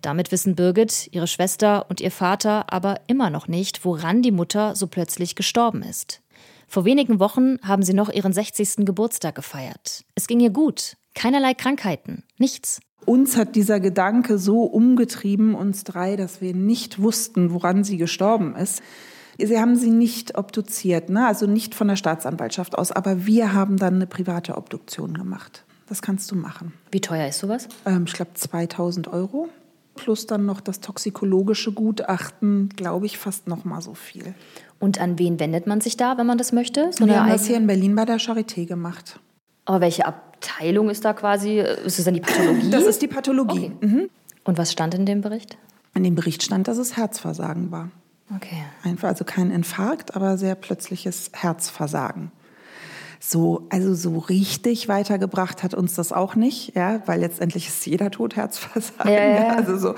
Damit 0.01 0.31
wissen 0.31 0.55
Birgit, 0.55 1.09
ihre 1.11 1.27
Schwester 1.27 1.85
und 1.89 1.99
ihr 1.99 2.11
Vater 2.11 2.71
aber 2.71 3.01
immer 3.07 3.29
noch 3.29 3.47
nicht, 3.47 3.83
woran 3.83 4.21
die 4.21 4.31
Mutter 4.31 4.75
so 4.75 4.87
plötzlich 4.87 5.35
gestorben 5.35 5.83
ist. 5.83 6.21
Vor 6.67 6.85
wenigen 6.85 7.19
Wochen 7.19 7.57
haben 7.63 7.83
sie 7.83 7.93
noch 7.93 8.09
ihren 8.09 8.31
60. 8.31 8.85
Geburtstag 8.85 9.35
gefeiert. 9.35 10.05
Es 10.15 10.27
ging 10.27 10.39
ihr 10.39 10.51
gut, 10.51 10.97
keinerlei 11.15 11.53
Krankheiten, 11.53 12.23
nichts. 12.37 12.79
Uns 13.05 13.37
hat 13.37 13.55
dieser 13.55 13.79
Gedanke 13.79 14.37
so 14.37 14.63
umgetrieben, 14.63 15.55
uns 15.55 15.83
drei, 15.83 16.15
dass 16.15 16.41
wir 16.41 16.53
nicht 16.53 17.01
wussten, 17.01 17.53
woran 17.53 17.83
sie 17.83 17.97
gestorben 17.97 18.55
ist. 18.55 18.83
Sie 19.41 19.59
haben 19.59 19.75
sie 19.77 19.89
nicht 19.89 20.37
obduziert, 20.37 21.09
ne? 21.09 21.25
also 21.25 21.47
nicht 21.47 21.73
von 21.73 21.87
der 21.87 21.95
Staatsanwaltschaft 21.95 22.77
aus, 22.77 22.91
aber 22.91 23.25
wir 23.25 23.53
haben 23.53 23.77
dann 23.77 23.95
eine 23.95 24.07
private 24.07 24.57
Obduktion 24.57 25.13
gemacht. 25.13 25.65
Das 25.89 26.01
kannst 26.03 26.29
du 26.31 26.35
machen. 26.35 26.73
Wie 26.91 27.01
teuer 27.01 27.27
ist 27.27 27.39
sowas? 27.39 27.67
Ähm, 27.85 28.05
ich 28.07 28.13
glaube 28.13 28.31
2000 28.35 29.07
Euro. 29.07 29.49
Plus 29.95 30.27
dann 30.27 30.45
noch 30.45 30.61
das 30.61 30.79
toxikologische 30.79 31.73
Gutachten, 31.73 32.69
glaube 32.75 33.05
ich, 33.05 33.17
fast 33.17 33.47
noch 33.47 33.65
mal 33.65 33.81
so 33.81 33.95
viel. 33.95 34.33
Und 34.79 35.01
an 35.01 35.19
wen 35.19 35.39
wendet 35.39 35.67
man 35.67 35.81
sich 35.81 35.97
da, 35.97 36.17
wenn 36.17 36.25
man 36.25 36.37
das 36.37 36.53
möchte? 36.53 36.91
So 36.93 37.05
Wir 37.05 37.19
haben 37.19 37.29
das 37.29 37.47
hier 37.47 37.57
in 37.57 37.67
Berlin 37.67 37.95
bei 37.95 38.05
der 38.05 38.17
Charité 38.17 38.65
gemacht. 38.65 39.19
Aber 39.65 39.81
welche 39.81 40.05
Abteilung 40.05 40.89
ist 40.89 41.03
da 41.03 41.13
quasi? 41.13 41.59
Ist 41.59 41.99
es 41.99 42.05
dann 42.05 42.13
die 42.13 42.21
Pathologie? 42.21 42.69
Das 42.69 42.83
ist 42.83 43.01
die 43.01 43.07
Pathologie. 43.07 43.71
Okay. 43.75 43.87
Mhm. 43.87 44.09
Und 44.45 44.57
was 44.57 44.71
stand 44.71 44.93
in 44.93 45.05
dem 45.05 45.21
Bericht? 45.21 45.57
In 45.95 46.03
dem 46.03 46.15
Bericht 46.15 46.43
stand, 46.43 46.67
dass 46.67 46.77
es 46.77 46.95
Herzversagen 46.95 47.71
war. 47.71 47.89
Okay. 48.35 48.63
Einfach, 48.83 49.09
also 49.09 49.25
kein 49.25 49.51
Infarkt, 49.51 50.15
aber 50.15 50.37
sehr 50.37 50.55
plötzliches 50.55 51.31
Herzversagen. 51.33 52.31
So, 53.31 53.67
also 53.69 53.93
so 53.93 54.17
richtig 54.17 54.87
weitergebracht 54.87 55.61
hat 55.61 55.75
uns 55.75 55.93
das 55.93 56.11
auch 56.11 56.33
nicht, 56.33 56.75
ja, 56.75 57.03
weil 57.05 57.19
letztendlich 57.19 57.67
ist 57.67 57.85
jeder 57.85 58.09
Tod 58.09 58.35
Herzversagen. 58.35 59.13
Ja, 59.13 59.23
ja. 59.23 59.55
Also 59.55 59.77
so. 59.77 59.93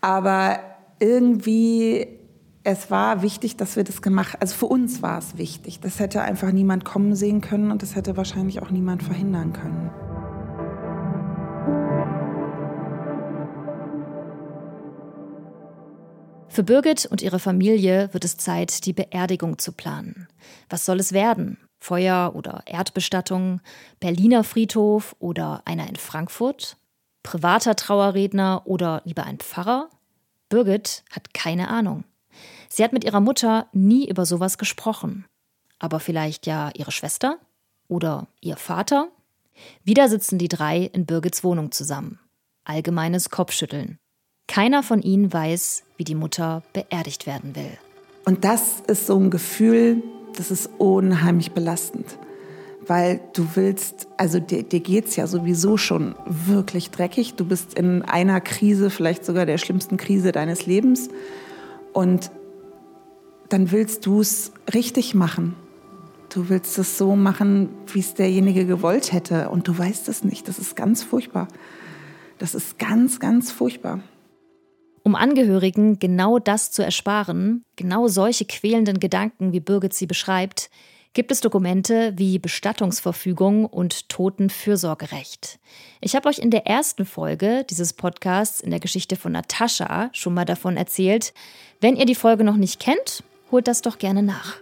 Aber 0.00 0.60
irgendwie, 1.00 2.06
es 2.62 2.88
war 2.88 3.22
wichtig, 3.22 3.56
dass 3.56 3.74
wir 3.74 3.82
das 3.82 4.00
gemacht, 4.00 4.36
also 4.38 4.54
für 4.54 4.66
uns 4.66 5.02
war 5.02 5.18
es 5.18 5.36
wichtig. 5.36 5.80
Das 5.80 5.98
hätte 5.98 6.22
einfach 6.22 6.52
niemand 6.52 6.84
kommen 6.84 7.16
sehen 7.16 7.40
können 7.40 7.72
und 7.72 7.82
das 7.82 7.96
hätte 7.96 8.16
wahrscheinlich 8.16 8.62
auch 8.62 8.70
niemand 8.70 9.02
verhindern 9.02 9.52
können. 9.52 9.90
Für 16.48 16.62
Birgit 16.62 17.06
und 17.06 17.22
ihre 17.22 17.40
Familie 17.40 18.10
wird 18.12 18.24
es 18.24 18.36
Zeit, 18.36 18.86
die 18.86 18.92
Beerdigung 18.92 19.58
zu 19.58 19.72
planen. 19.72 20.28
Was 20.68 20.84
soll 20.84 21.00
es 21.00 21.12
werden? 21.12 21.58
Feuer- 21.78 22.34
oder 22.34 22.62
Erdbestattung? 22.66 23.60
Berliner 24.00 24.44
Friedhof 24.44 25.14
oder 25.18 25.62
einer 25.64 25.88
in 25.88 25.96
Frankfurt? 25.96 26.76
Privater 27.22 27.76
Trauerredner 27.76 28.62
oder 28.64 29.02
lieber 29.04 29.24
ein 29.24 29.38
Pfarrer? 29.38 29.90
Birgit 30.48 31.04
hat 31.10 31.34
keine 31.34 31.68
Ahnung. 31.68 32.04
Sie 32.68 32.84
hat 32.84 32.92
mit 32.92 33.04
ihrer 33.04 33.20
Mutter 33.20 33.68
nie 33.72 34.08
über 34.08 34.26
sowas 34.26 34.58
gesprochen. 34.58 35.26
Aber 35.78 36.00
vielleicht 36.00 36.46
ja 36.46 36.70
ihre 36.74 36.92
Schwester? 36.92 37.38
Oder 37.88 38.28
ihr 38.40 38.56
Vater? 38.56 39.08
Wieder 39.84 40.08
sitzen 40.08 40.38
die 40.38 40.48
drei 40.48 40.82
in 40.84 41.06
Birgits 41.06 41.44
Wohnung 41.44 41.72
zusammen. 41.72 42.18
Allgemeines 42.64 43.30
Kopfschütteln. 43.30 43.98
Keiner 44.46 44.82
von 44.82 45.02
ihnen 45.02 45.32
weiß, 45.32 45.84
wie 45.96 46.04
die 46.04 46.14
Mutter 46.14 46.62
beerdigt 46.72 47.26
werden 47.26 47.54
will. 47.54 47.76
Und 48.24 48.44
das 48.44 48.80
ist 48.86 49.06
so 49.06 49.18
ein 49.18 49.30
Gefühl, 49.30 50.02
das 50.38 50.50
ist 50.50 50.70
unheimlich 50.78 51.52
belastend. 51.52 52.06
Weil 52.86 53.20
du 53.34 53.46
willst, 53.54 54.08
also 54.16 54.38
dir, 54.40 54.62
dir 54.62 54.80
geht 54.80 55.06
es 55.06 55.16
ja 55.16 55.26
sowieso 55.26 55.76
schon 55.76 56.14
wirklich 56.26 56.90
dreckig. 56.90 57.34
Du 57.34 57.44
bist 57.44 57.74
in 57.74 58.02
einer 58.02 58.40
Krise, 58.40 58.88
vielleicht 58.88 59.24
sogar 59.24 59.44
der 59.44 59.58
schlimmsten 59.58 59.96
Krise 59.96 60.32
deines 60.32 60.64
Lebens. 60.64 61.10
Und 61.92 62.30
dann 63.50 63.72
willst 63.72 64.06
du 64.06 64.20
es 64.20 64.52
richtig 64.72 65.14
machen. 65.14 65.54
Du 66.30 66.48
willst 66.48 66.78
es 66.78 66.96
so 66.96 67.16
machen, 67.16 67.68
wie 67.92 68.00
es 68.00 68.14
derjenige 68.14 68.64
gewollt 68.64 69.12
hätte. 69.12 69.50
Und 69.50 69.68
du 69.68 69.76
weißt 69.76 70.08
es 70.08 70.24
nicht. 70.24 70.48
Das 70.48 70.58
ist 70.58 70.76
ganz 70.76 71.02
furchtbar. 71.02 71.48
Das 72.38 72.54
ist 72.54 72.78
ganz, 72.78 73.20
ganz 73.20 73.50
furchtbar. 73.50 74.00
Um 75.08 75.14
Angehörigen 75.14 75.98
genau 75.98 76.38
das 76.38 76.70
zu 76.70 76.84
ersparen, 76.84 77.64
genau 77.76 78.08
solche 78.08 78.44
quälenden 78.44 79.00
Gedanken, 79.00 79.54
wie 79.54 79.60
Birgit 79.60 79.94
sie 79.94 80.04
beschreibt, 80.04 80.68
gibt 81.14 81.32
es 81.32 81.40
Dokumente 81.40 82.12
wie 82.18 82.38
Bestattungsverfügung 82.38 83.64
und 83.64 84.10
Totenfürsorgerecht. 84.10 85.60
Ich 86.02 86.14
habe 86.14 86.28
euch 86.28 86.38
in 86.38 86.50
der 86.50 86.66
ersten 86.66 87.06
Folge 87.06 87.64
dieses 87.70 87.94
Podcasts 87.94 88.60
in 88.60 88.68
der 88.68 88.80
Geschichte 88.80 89.16
von 89.16 89.32
Natascha 89.32 90.10
schon 90.12 90.34
mal 90.34 90.44
davon 90.44 90.76
erzählt. 90.76 91.32
Wenn 91.80 91.96
ihr 91.96 92.04
die 92.04 92.14
Folge 92.14 92.44
noch 92.44 92.56
nicht 92.56 92.78
kennt, 92.78 93.24
holt 93.50 93.66
das 93.66 93.80
doch 93.80 93.96
gerne 93.96 94.22
nach 94.22 94.56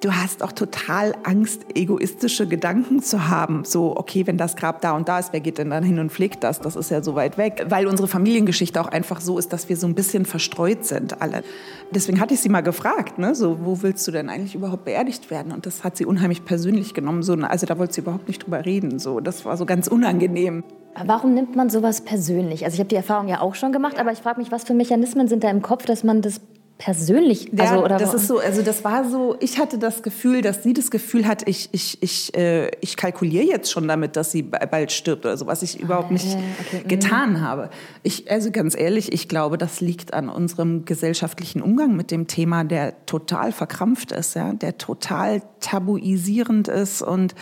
du 0.00 0.14
hast 0.14 0.42
auch 0.42 0.52
total 0.52 1.14
Angst, 1.24 1.66
egoistische 1.74 2.46
Gedanken 2.46 3.02
zu 3.02 3.28
haben. 3.28 3.64
So, 3.64 3.96
okay, 3.96 4.26
wenn 4.26 4.38
das 4.38 4.56
Grab 4.56 4.80
da 4.80 4.92
und 4.92 5.08
da 5.08 5.18
ist, 5.18 5.32
wer 5.32 5.40
geht 5.40 5.58
denn 5.58 5.70
dann 5.70 5.84
hin 5.84 5.98
und 5.98 6.10
pflegt 6.10 6.42
das? 6.42 6.60
Das 6.60 6.76
ist 6.76 6.90
ja 6.90 7.02
so 7.02 7.14
weit 7.14 7.38
weg. 7.38 7.66
Weil 7.68 7.86
unsere 7.86 8.08
Familiengeschichte 8.08 8.80
auch 8.80 8.88
einfach 8.88 9.20
so 9.20 9.38
ist, 9.38 9.52
dass 9.52 9.68
wir 9.68 9.76
so 9.76 9.86
ein 9.86 9.94
bisschen 9.94 10.24
verstreut 10.24 10.84
sind, 10.84 11.20
alle. 11.20 11.42
Deswegen 11.90 12.20
hatte 12.20 12.34
ich 12.34 12.40
sie 12.40 12.48
mal 12.48 12.62
gefragt, 12.62 13.18
ne, 13.18 13.34
so, 13.34 13.58
wo 13.64 13.82
willst 13.82 14.06
du 14.06 14.12
denn 14.12 14.28
eigentlich 14.28 14.54
überhaupt 14.54 14.84
beerdigt 14.84 15.30
werden? 15.30 15.52
Und 15.52 15.66
das 15.66 15.84
hat 15.84 15.96
sie 15.96 16.06
unheimlich 16.06 16.44
persönlich 16.44 16.94
genommen. 16.94 17.22
So, 17.22 17.34
also 17.34 17.66
da 17.66 17.78
wollte 17.78 17.94
sie 17.94 18.00
überhaupt 18.00 18.28
nicht 18.28 18.44
drüber 18.44 18.64
reden. 18.64 18.98
So, 18.98 19.20
das 19.20 19.44
war 19.44 19.56
so 19.56 19.66
ganz 19.66 19.86
unangenehm. 19.86 20.64
Warum 21.04 21.34
nimmt 21.34 21.56
man 21.56 21.70
sowas 21.70 22.00
persönlich? 22.00 22.64
Also 22.64 22.74
ich 22.74 22.80
habe 22.80 22.88
die 22.88 22.96
Erfahrung 22.96 23.28
ja 23.28 23.40
auch 23.40 23.54
schon 23.54 23.72
gemacht, 23.72 23.98
aber 23.98 24.12
ich 24.12 24.18
frage 24.18 24.40
mich, 24.40 24.50
was 24.50 24.64
für 24.64 24.74
Mechanismen 24.74 25.28
sind 25.28 25.44
da 25.44 25.50
im 25.50 25.62
Kopf, 25.62 25.84
dass 25.84 26.04
man 26.04 26.20
das 26.20 26.40
persönlich? 26.80 27.50
Also, 27.52 27.74
ja, 27.74 27.82
oder 27.82 27.98
das 27.98 28.14
ist 28.14 28.26
so, 28.26 28.38
also 28.38 28.62
das 28.62 28.82
war 28.84 29.08
so, 29.08 29.36
ich 29.38 29.58
hatte 29.58 29.78
das 29.78 30.02
Gefühl, 30.02 30.40
dass 30.40 30.62
sie 30.62 30.72
das 30.72 30.90
Gefühl 30.90 31.26
hat, 31.26 31.46
ich, 31.46 31.68
ich, 31.72 32.02
ich, 32.02 32.34
äh, 32.34 32.70
ich 32.80 32.96
kalkuliere 32.96 33.44
jetzt 33.44 33.70
schon 33.70 33.86
damit, 33.86 34.16
dass 34.16 34.32
sie 34.32 34.42
bald 34.42 34.90
stirbt 34.90 35.26
oder 35.26 35.36
so, 35.36 35.46
was 35.46 35.62
ich 35.62 35.78
überhaupt 35.78 36.10
nicht 36.10 36.26
okay. 36.26 36.80
Mhm. 36.82 36.88
getan 36.88 37.40
habe. 37.42 37.68
Ich, 38.02 38.30
also 38.30 38.50
ganz 38.50 38.74
ehrlich, 38.74 39.12
ich 39.12 39.28
glaube, 39.28 39.58
das 39.58 39.82
liegt 39.82 40.14
an 40.14 40.30
unserem 40.30 40.86
gesellschaftlichen 40.86 41.60
Umgang 41.60 41.94
mit 41.96 42.10
dem 42.10 42.26
Thema, 42.26 42.64
der 42.64 43.04
total 43.04 43.52
verkrampft 43.52 44.10
ist, 44.12 44.34
ja, 44.34 44.54
der 44.54 44.78
total 44.78 45.42
tabuisierend 45.60 46.68
ist 46.68 47.02
und 47.02 47.34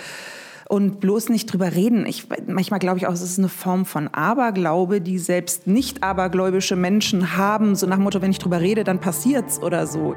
und 0.69 1.01
bloß 1.01 1.31
nicht 1.31 1.53
drüber 1.53 1.75
reden. 1.75 2.07
Ich, 2.07 2.27
manchmal 2.47 2.79
glaube 2.79 2.99
ich 2.99 3.07
auch, 3.07 3.13
es 3.13 3.23
ist 3.23 3.39
eine 3.39 3.49
Form 3.49 3.87
von 3.87 4.09
Aberglaube, 4.09 5.01
die 5.01 5.19
selbst 5.19 5.67
nicht 5.67 6.03
abergläubische 6.03 6.77
Menschen 6.77 7.37
haben, 7.37 7.75
so 7.75 7.87
nach 7.87 7.97
dem 7.97 8.05
Motto, 8.05 8.23
wenn 8.23 8.31
ich 8.31 8.39
drüber 8.39 8.61
rede, 8.61 8.85
dann 8.85 9.01
passiert's 9.01 9.61
oder 9.61 9.87
so. 9.87 10.15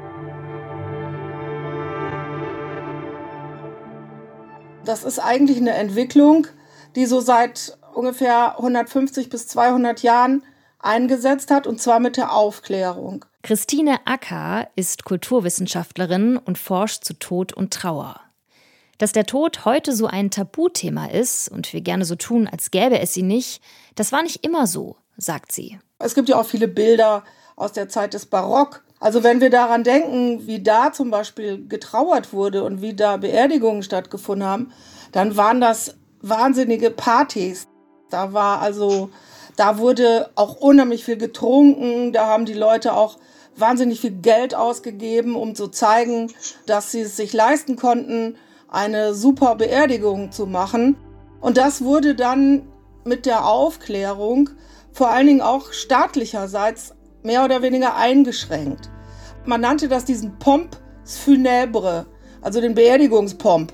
Das 4.84 5.04
ist 5.04 5.18
eigentlich 5.18 5.58
eine 5.58 5.72
Entwicklung, 5.72 6.46
die 6.96 7.06
so 7.06 7.20
seit 7.20 7.78
ungefähr 7.94 8.58
150 8.58 9.30
bis 9.30 9.46
200 9.48 10.02
Jahren 10.02 10.42
eingesetzt 10.80 11.50
hat, 11.50 11.66
und 11.66 11.80
zwar 11.80 12.00
mit 12.00 12.16
der 12.16 12.32
Aufklärung. 12.32 13.24
Christine 13.42 14.00
Acker 14.04 14.68
ist 14.76 15.04
Kulturwissenschaftlerin 15.04 16.36
und 16.36 16.58
forscht 16.58 17.04
zu 17.04 17.14
Tod 17.14 17.52
und 17.52 17.72
Trauer. 17.72 18.20
Dass 19.02 19.10
der 19.10 19.26
Tod 19.26 19.64
heute 19.64 19.92
so 19.96 20.06
ein 20.06 20.30
Tabuthema 20.30 21.06
ist 21.06 21.48
und 21.48 21.72
wir 21.72 21.80
gerne 21.80 22.04
so 22.04 22.14
tun, 22.14 22.46
als 22.46 22.70
gäbe 22.70 23.00
es 23.00 23.16
ihn 23.16 23.26
nicht, 23.26 23.60
das 23.96 24.12
war 24.12 24.22
nicht 24.22 24.46
immer 24.46 24.68
so, 24.68 24.94
sagt 25.16 25.50
sie. 25.50 25.80
Es 25.98 26.14
gibt 26.14 26.28
ja 26.28 26.38
auch 26.38 26.46
viele 26.46 26.68
Bilder 26.68 27.24
aus 27.56 27.72
der 27.72 27.88
Zeit 27.88 28.14
des 28.14 28.26
Barock. 28.26 28.84
Also 29.00 29.24
wenn 29.24 29.40
wir 29.40 29.50
daran 29.50 29.82
denken, 29.82 30.46
wie 30.46 30.62
da 30.62 30.92
zum 30.92 31.10
Beispiel 31.10 31.66
getrauert 31.66 32.32
wurde 32.32 32.62
und 32.62 32.80
wie 32.80 32.94
da 32.94 33.16
Beerdigungen 33.16 33.82
stattgefunden 33.82 34.46
haben, 34.46 34.72
dann 35.10 35.36
waren 35.36 35.60
das 35.60 35.96
wahnsinnige 36.20 36.92
Partys. 36.92 37.66
Da 38.08 38.32
war 38.32 38.60
also, 38.60 39.10
da 39.56 39.78
wurde 39.78 40.30
auch 40.36 40.54
unheimlich 40.54 41.04
viel 41.04 41.16
getrunken, 41.16 42.12
da 42.12 42.28
haben 42.28 42.46
die 42.46 42.54
Leute 42.54 42.92
auch 42.94 43.18
wahnsinnig 43.56 44.00
viel 44.00 44.12
Geld 44.12 44.54
ausgegeben, 44.54 45.34
um 45.34 45.56
zu 45.56 45.66
zeigen, 45.66 46.32
dass 46.66 46.92
sie 46.92 47.00
es 47.00 47.16
sich 47.16 47.32
leisten 47.32 47.74
konnten 47.74 48.36
eine 48.72 49.12
super 49.14 49.54
Beerdigung 49.54 50.32
zu 50.32 50.46
machen. 50.46 50.96
Und 51.40 51.58
das 51.58 51.84
wurde 51.84 52.14
dann 52.14 52.62
mit 53.04 53.26
der 53.26 53.46
Aufklärung 53.46 54.50
vor 54.92 55.10
allen 55.10 55.26
Dingen 55.26 55.40
auch 55.42 55.72
staatlicherseits 55.72 56.94
mehr 57.22 57.44
oder 57.44 57.62
weniger 57.62 57.96
eingeschränkt. 57.96 58.90
Man 59.44 59.60
nannte 59.60 59.88
das 59.88 60.04
diesen 60.04 60.38
Pomp 60.38 60.76
funèbre, 61.04 62.06
also 62.40 62.60
den 62.60 62.74
Beerdigungspomp. 62.74 63.72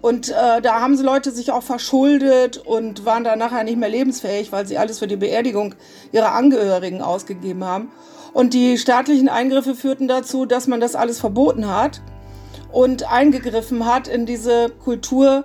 Und 0.00 0.30
äh, 0.30 0.62
da 0.62 0.80
haben 0.80 0.96
sie 0.96 1.02
Leute 1.02 1.30
sich 1.30 1.50
auch 1.50 1.62
verschuldet 1.62 2.58
und 2.58 3.04
waren 3.04 3.24
dann 3.24 3.38
nachher 3.38 3.64
nicht 3.64 3.78
mehr 3.78 3.88
lebensfähig, 3.88 4.52
weil 4.52 4.66
sie 4.66 4.78
alles 4.78 4.98
für 5.00 5.08
die 5.08 5.16
Beerdigung 5.16 5.74
ihrer 6.12 6.32
Angehörigen 6.32 7.02
ausgegeben 7.02 7.64
haben. 7.64 7.90
Und 8.32 8.54
die 8.54 8.78
staatlichen 8.78 9.28
Eingriffe 9.28 9.74
führten 9.74 10.08
dazu, 10.08 10.46
dass 10.46 10.68
man 10.68 10.80
das 10.80 10.94
alles 10.94 11.18
verboten 11.18 11.68
hat 11.68 12.00
und 12.72 13.10
eingegriffen 13.10 13.86
hat 13.86 14.08
in 14.08 14.26
diese 14.26 14.70
Kultur 14.70 15.44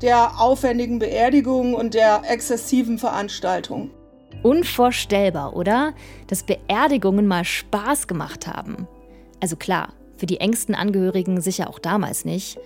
der 0.00 0.40
aufwendigen 0.40 0.98
Beerdigungen 0.98 1.74
und 1.74 1.94
der 1.94 2.22
exzessiven 2.28 2.98
Veranstaltungen. 2.98 3.90
Unvorstellbar, 4.42 5.54
oder? 5.54 5.94
Dass 6.26 6.42
Beerdigungen 6.42 7.26
mal 7.26 7.44
Spaß 7.44 8.08
gemacht 8.08 8.46
haben. 8.46 8.88
Also 9.40 9.56
klar, 9.56 9.92
für 10.16 10.26
die 10.26 10.38
engsten 10.38 10.74
Angehörigen 10.74 11.40
sicher 11.40 11.68
auch 11.68 11.78
damals 11.78 12.24
nicht. 12.24 12.58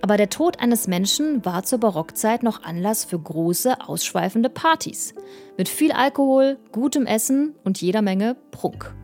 Aber 0.00 0.16
der 0.16 0.30
Tod 0.30 0.58
eines 0.60 0.88
Menschen 0.88 1.44
war 1.44 1.62
zur 1.62 1.78
Barockzeit 1.78 2.42
noch 2.42 2.64
Anlass 2.64 3.04
für 3.04 3.18
große, 3.18 3.86
ausschweifende 3.86 4.48
Partys. 4.48 5.14
Mit 5.56 5.68
viel 5.68 5.92
Alkohol, 5.92 6.58
gutem 6.72 7.06
Essen 7.06 7.54
und 7.62 7.80
jeder 7.80 8.02
Menge 8.02 8.36
Prunk. 8.50 8.94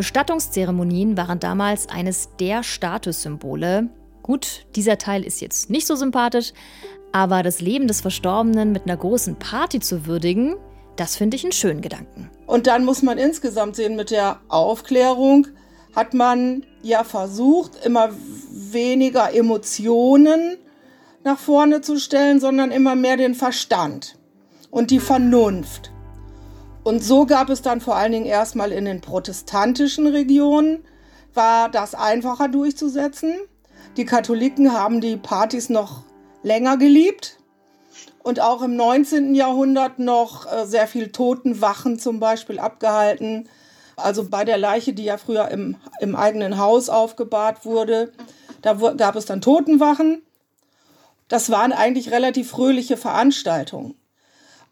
Bestattungszeremonien 0.00 1.18
waren 1.18 1.40
damals 1.40 1.90
eines 1.90 2.30
der 2.40 2.62
Statussymbole. 2.62 3.90
Gut, 4.22 4.64
dieser 4.74 4.96
Teil 4.96 5.26
ist 5.26 5.42
jetzt 5.42 5.68
nicht 5.68 5.86
so 5.86 5.94
sympathisch, 5.94 6.54
aber 7.12 7.42
das 7.42 7.60
Leben 7.60 7.86
des 7.86 8.00
Verstorbenen 8.00 8.72
mit 8.72 8.84
einer 8.84 8.96
großen 8.96 9.36
Party 9.36 9.78
zu 9.78 10.06
würdigen, 10.06 10.56
das 10.96 11.16
finde 11.16 11.36
ich 11.36 11.44
einen 11.44 11.52
schönen 11.52 11.82
Gedanken. 11.82 12.30
Und 12.46 12.66
dann 12.66 12.86
muss 12.86 13.02
man 13.02 13.18
insgesamt 13.18 13.76
sehen, 13.76 13.94
mit 13.94 14.10
der 14.10 14.40
Aufklärung 14.48 15.48
hat 15.94 16.14
man 16.14 16.64
ja 16.80 17.04
versucht, 17.04 17.84
immer 17.84 18.08
weniger 18.50 19.34
Emotionen 19.34 20.56
nach 21.24 21.38
vorne 21.38 21.82
zu 21.82 21.98
stellen, 21.98 22.40
sondern 22.40 22.70
immer 22.70 22.94
mehr 22.94 23.18
den 23.18 23.34
Verstand 23.34 24.16
und 24.70 24.90
die 24.90 24.98
Vernunft. 24.98 25.92
Und 26.82 27.04
so 27.04 27.26
gab 27.26 27.50
es 27.50 27.62
dann 27.62 27.80
vor 27.80 27.96
allen 27.96 28.12
Dingen 28.12 28.26
erstmal 28.26 28.72
in 28.72 28.86
den 28.86 29.00
protestantischen 29.00 30.06
Regionen, 30.06 30.84
war 31.34 31.68
das 31.68 31.94
einfacher 31.94 32.48
durchzusetzen. 32.48 33.34
Die 33.96 34.04
Katholiken 34.04 34.72
haben 34.72 35.00
die 35.00 35.16
Partys 35.16 35.68
noch 35.68 36.04
länger 36.42 36.76
geliebt 36.78 37.38
und 38.22 38.40
auch 38.40 38.62
im 38.62 38.76
19. 38.76 39.34
Jahrhundert 39.34 39.98
noch 39.98 40.50
äh, 40.50 40.66
sehr 40.66 40.86
viel 40.86 41.12
Totenwachen 41.12 41.98
zum 41.98 42.18
Beispiel 42.18 42.58
abgehalten. 42.58 43.48
Also 43.96 44.28
bei 44.28 44.44
der 44.44 44.56
Leiche, 44.56 44.92
die 44.92 45.04
ja 45.04 45.18
früher 45.18 45.48
im, 45.48 45.76
im 46.00 46.16
eigenen 46.16 46.58
Haus 46.58 46.88
aufgebahrt 46.88 47.64
wurde, 47.64 48.12
da 48.62 48.74
gab 48.74 49.16
es 49.16 49.26
dann 49.26 49.40
Totenwachen. 49.40 50.22
Das 51.28 51.50
waren 51.50 51.72
eigentlich 51.72 52.10
relativ 52.10 52.50
fröhliche 52.50 52.96
Veranstaltungen. 52.96 53.94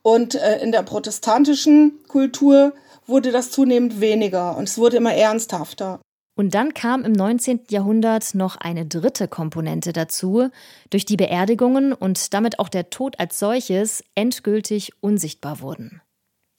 Und 0.03 0.35
äh, 0.35 0.61
in 0.63 0.73
der 0.73 0.83
protestantischen 0.83 1.99
Kultur 2.09 2.73
wurde 3.07 3.33
das 3.33 3.51
zunehmend 3.51 4.01
weniger 4.01 4.57
und 4.57 4.69
es 4.69 4.79
wurde 4.79 4.99
immer 4.99 5.15
ernsthafter. 5.15 6.01
Und 6.39 6.55
dann 6.55 6.73
kam 6.73 7.05
im 7.05 7.13
19. 7.13 7.63
Jahrhundert 7.69 8.37
noch 8.37 8.57
eine 8.57 8.87
dritte 8.87 9.27
Komponente 9.27 9.93
dazu, 9.93 10.51
durch 10.89 11.05
die 11.05 11.17
Beerdigungen 11.17 11.93
und 11.93 12.33
damit 12.33 12.61
auch 12.61 12.69
der 12.69 12.91
Tod 12.91 13.19
als 13.19 13.41
solches 13.41 14.05
endgültig 14.15 14.93
unsichtbar 15.01 15.61
wurden. 15.61 16.01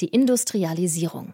Die 0.01 0.09
Industrialisierung. 0.09 1.33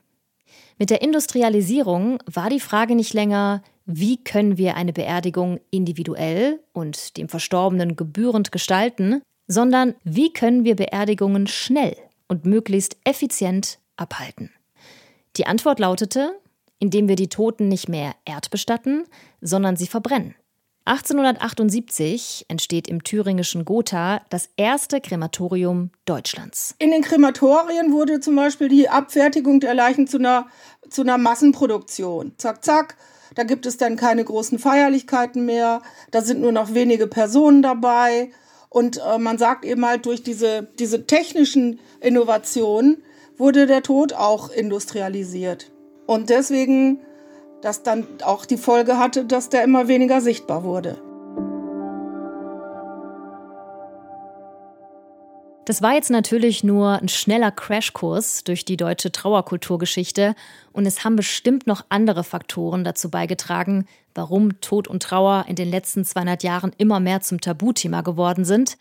Mit 0.78 0.92
der 0.92 1.02
Industrialisierung 1.02 2.20
war 2.32 2.52
die 2.52 2.60
Frage 2.60 2.96
nicht 2.96 3.16
länger, 3.16 3.64
wie 3.88 4.24
können 4.24 4.60
wir 4.60 4.76
eine 4.76 4.94
Beerdigung 4.94 5.60
individuell 5.72 6.60
und 6.72 7.18
dem 7.18 7.30
Verstorbenen 7.30 7.96
gebührend 7.96 8.52
gestalten, 8.52 9.24
sondern 9.48 9.96
wie 10.04 10.34
können 10.34 10.64
wir 10.64 10.76
Beerdigungen 10.76 11.48
schnell 11.48 11.96
und 12.28 12.46
möglichst 12.46 12.98
effizient 13.04 13.80
abhalten. 13.98 14.52
Die 15.38 15.46
Antwort 15.46 15.80
lautete, 15.80 16.40
indem 16.80 17.08
wir 17.08 17.16
die 17.16 17.30
Toten 17.30 17.68
nicht 17.68 17.90
mehr 17.90 18.14
erdbestatten, 18.26 19.06
sondern 19.42 19.76
sie 19.76 19.88
verbrennen. 19.88 20.36
1878 20.88 22.46
entsteht 22.48 22.88
im 22.88 23.04
thüringischen 23.04 23.66
Gotha 23.66 24.22
das 24.30 24.50
erste 24.56 25.02
Krematorium 25.02 25.90
Deutschlands. 26.06 26.76
In 26.78 26.92
den 26.92 27.02
Krematorien 27.02 27.92
wurde 27.92 28.20
zum 28.20 28.36
Beispiel 28.36 28.70
die 28.70 28.88
Abfertigung 28.88 29.60
der 29.60 29.74
Leichen 29.74 30.06
zu 30.08 30.18
einer, 30.18 30.48
zu 30.88 31.02
einer 31.02 31.18
Massenproduktion. 31.18 32.34
Zack, 32.38 32.64
zack. 32.64 32.98
Da 33.34 33.44
gibt 33.44 33.66
es 33.66 33.78
dann 33.78 33.96
keine 33.96 34.24
großen 34.24 34.60
Feierlichkeiten 34.60 35.46
mehr. 35.46 35.82
Da 36.12 36.22
sind 36.22 36.40
nur 36.40 36.52
noch 36.52 36.76
wenige 36.76 37.08
Personen 37.08 37.64
dabei. 37.64 38.30
Und 38.70 38.98
äh, 38.98 39.18
man 39.18 39.38
sagt 39.38 39.66
eben 39.66 39.86
halt, 39.86 40.06
durch 40.06 40.24
diese, 40.24 40.68
diese 40.80 41.06
technischen 41.06 41.80
Innovationen 42.02 43.04
wurde 43.38 43.68
der 43.68 43.84
Tod 43.84 44.14
auch 44.14 44.50
industrialisiert. 44.50 45.72
Und 46.06 46.30
deswegen, 46.30 47.00
dass 47.62 47.84
dann 47.84 48.08
auch 48.24 48.46
die 48.46 48.58
Folge 48.58 48.98
hatte, 48.98 49.26
dass 49.26 49.50
der 49.50 49.64
immer 49.64 49.88
weniger 49.88 50.22
sichtbar 50.22 50.64
wurde. 50.64 50.98
Das 55.66 55.82
war 55.82 55.96
jetzt 55.96 56.12
natürlich 56.12 56.64
nur 56.64 57.02
ein 57.02 57.10
schneller 57.10 57.50
Crashkurs 57.50 58.44
durch 58.44 58.66
die 58.66 58.78
deutsche 58.78 59.12
Trauerkulturgeschichte 59.12 60.36
und 60.74 60.86
es 60.86 61.04
haben 61.04 61.16
bestimmt 61.16 61.66
noch 61.66 61.84
andere 61.90 62.24
Faktoren 62.24 62.84
dazu 62.84 63.10
beigetragen, 63.10 63.88
warum 64.14 64.62
Tod 64.62 64.88
und 64.88 65.02
Trauer 65.02 65.46
in 65.48 65.56
den 65.56 65.72
letzten 65.72 66.06
200 66.06 66.44
Jahren 66.44 66.72
immer 66.78 67.00
mehr 67.00 67.22
zum 67.22 67.42
Tabuthema 67.42 68.02
geworden 68.02 68.46
sind. 68.46 68.78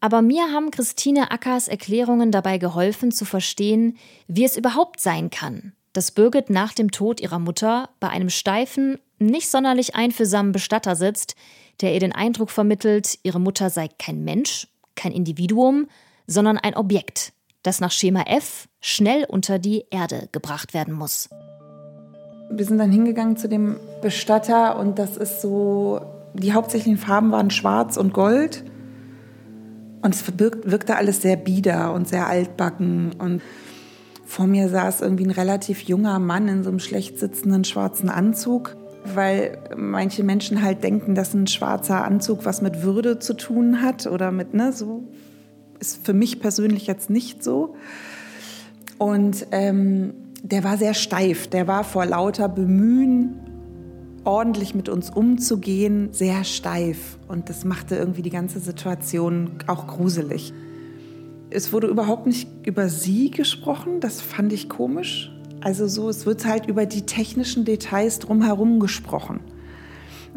Aber 0.00 0.20
mir 0.20 0.52
haben 0.52 0.70
Christine 0.70 1.30
Ackers 1.30 1.68
Erklärungen 1.68 2.30
dabei 2.30 2.58
geholfen 2.58 3.12
zu 3.12 3.24
verstehen, 3.24 3.96
wie 4.28 4.44
es 4.44 4.58
überhaupt 4.58 5.00
sein 5.00 5.30
kann, 5.30 5.72
dass 5.94 6.10
Birgit 6.10 6.50
nach 6.50 6.74
dem 6.74 6.90
Tod 6.90 7.22
ihrer 7.22 7.38
Mutter 7.38 7.88
bei 7.98 8.10
einem 8.10 8.28
steifen, 8.28 8.98
nicht 9.18 9.48
sonderlich 9.48 9.94
einfühlsamen 9.94 10.52
Bestatter 10.52 10.96
sitzt, 10.96 11.34
der 11.80 11.94
ihr 11.94 12.00
den 12.00 12.12
Eindruck 12.12 12.50
vermittelt, 12.50 13.18
ihre 13.22 13.40
Mutter 13.40 13.70
sei 13.70 13.88
kein 13.98 14.22
Mensch, 14.22 14.68
kein 14.96 15.12
Individuum, 15.12 15.88
sondern 16.26 16.58
ein 16.58 16.74
Objekt, 16.74 17.32
das 17.62 17.80
nach 17.80 17.90
Schema 17.90 18.22
F 18.22 18.68
schnell 18.80 19.24
unter 19.28 19.58
die 19.58 19.84
Erde 19.90 20.28
gebracht 20.32 20.74
werden 20.74 20.94
muss. 20.94 21.28
Wir 22.50 22.64
sind 22.64 22.78
dann 22.78 22.92
hingegangen 22.92 23.36
zu 23.36 23.48
dem 23.48 23.76
Bestatter 24.02 24.78
und 24.78 24.98
das 24.98 25.16
ist 25.16 25.40
so, 25.40 26.00
die 26.34 26.52
hauptsächlichen 26.52 26.98
Farben 26.98 27.32
waren 27.32 27.50
schwarz 27.50 27.96
und 27.96 28.12
gold. 28.12 28.64
Und 30.02 30.14
es 30.14 30.24
wirkte 30.38 30.96
alles 30.96 31.22
sehr 31.22 31.36
bieder 31.36 31.92
und 31.92 32.06
sehr 32.06 32.28
altbacken 32.28 33.14
und 33.18 33.42
vor 34.26 34.46
mir 34.46 34.68
saß 34.68 35.00
irgendwie 35.02 35.24
ein 35.24 35.30
relativ 35.30 35.82
junger 35.82 36.18
Mann 36.18 36.48
in 36.48 36.64
so 36.64 36.70
einem 36.70 36.80
schlecht 36.80 37.18
sitzenden 37.18 37.64
schwarzen 37.64 38.10
Anzug, 38.10 38.76
weil 39.14 39.58
manche 39.76 40.24
Menschen 40.24 40.62
halt 40.62 40.82
denken, 40.82 41.14
dass 41.14 41.32
ein 41.32 41.46
schwarzer 41.46 42.04
Anzug 42.04 42.44
was 42.44 42.60
mit 42.60 42.82
Würde 42.82 43.20
zu 43.20 43.34
tun 43.34 43.82
hat 43.82 44.06
oder 44.06 44.32
mit, 44.32 44.52
ne, 44.52 44.72
so 44.72 45.04
ist 45.80 46.04
für 46.04 46.12
mich 46.12 46.40
persönlich 46.40 46.86
jetzt 46.86 47.10
nicht 47.10 47.42
so. 47.42 47.74
Und 48.98 49.46
ähm, 49.52 50.14
der 50.42 50.64
war 50.64 50.76
sehr 50.78 50.94
steif, 50.94 51.48
der 51.48 51.66
war 51.66 51.84
vor 51.84 52.06
lauter 52.06 52.48
Bemühen, 52.48 53.40
ordentlich 54.24 54.74
mit 54.74 54.88
uns 54.88 55.10
umzugehen, 55.10 56.08
sehr 56.12 56.44
steif. 56.44 57.18
Und 57.28 57.48
das 57.48 57.64
machte 57.64 57.96
irgendwie 57.96 58.22
die 58.22 58.30
ganze 58.30 58.60
Situation 58.60 59.50
auch 59.66 59.86
gruselig. 59.86 60.52
Es 61.50 61.72
wurde 61.72 61.86
überhaupt 61.86 62.26
nicht 62.26 62.48
über 62.66 62.88
sie 62.88 63.30
gesprochen, 63.30 64.00
das 64.00 64.20
fand 64.20 64.52
ich 64.52 64.68
komisch. 64.68 65.32
Also 65.60 65.86
so, 65.86 66.08
es 66.08 66.26
wird 66.26 66.44
halt 66.44 66.66
über 66.66 66.86
die 66.86 67.02
technischen 67.02 67.64
Details 67.64 68.18
drumherum 68.18 68.80
gesprochen. 68.80 69.40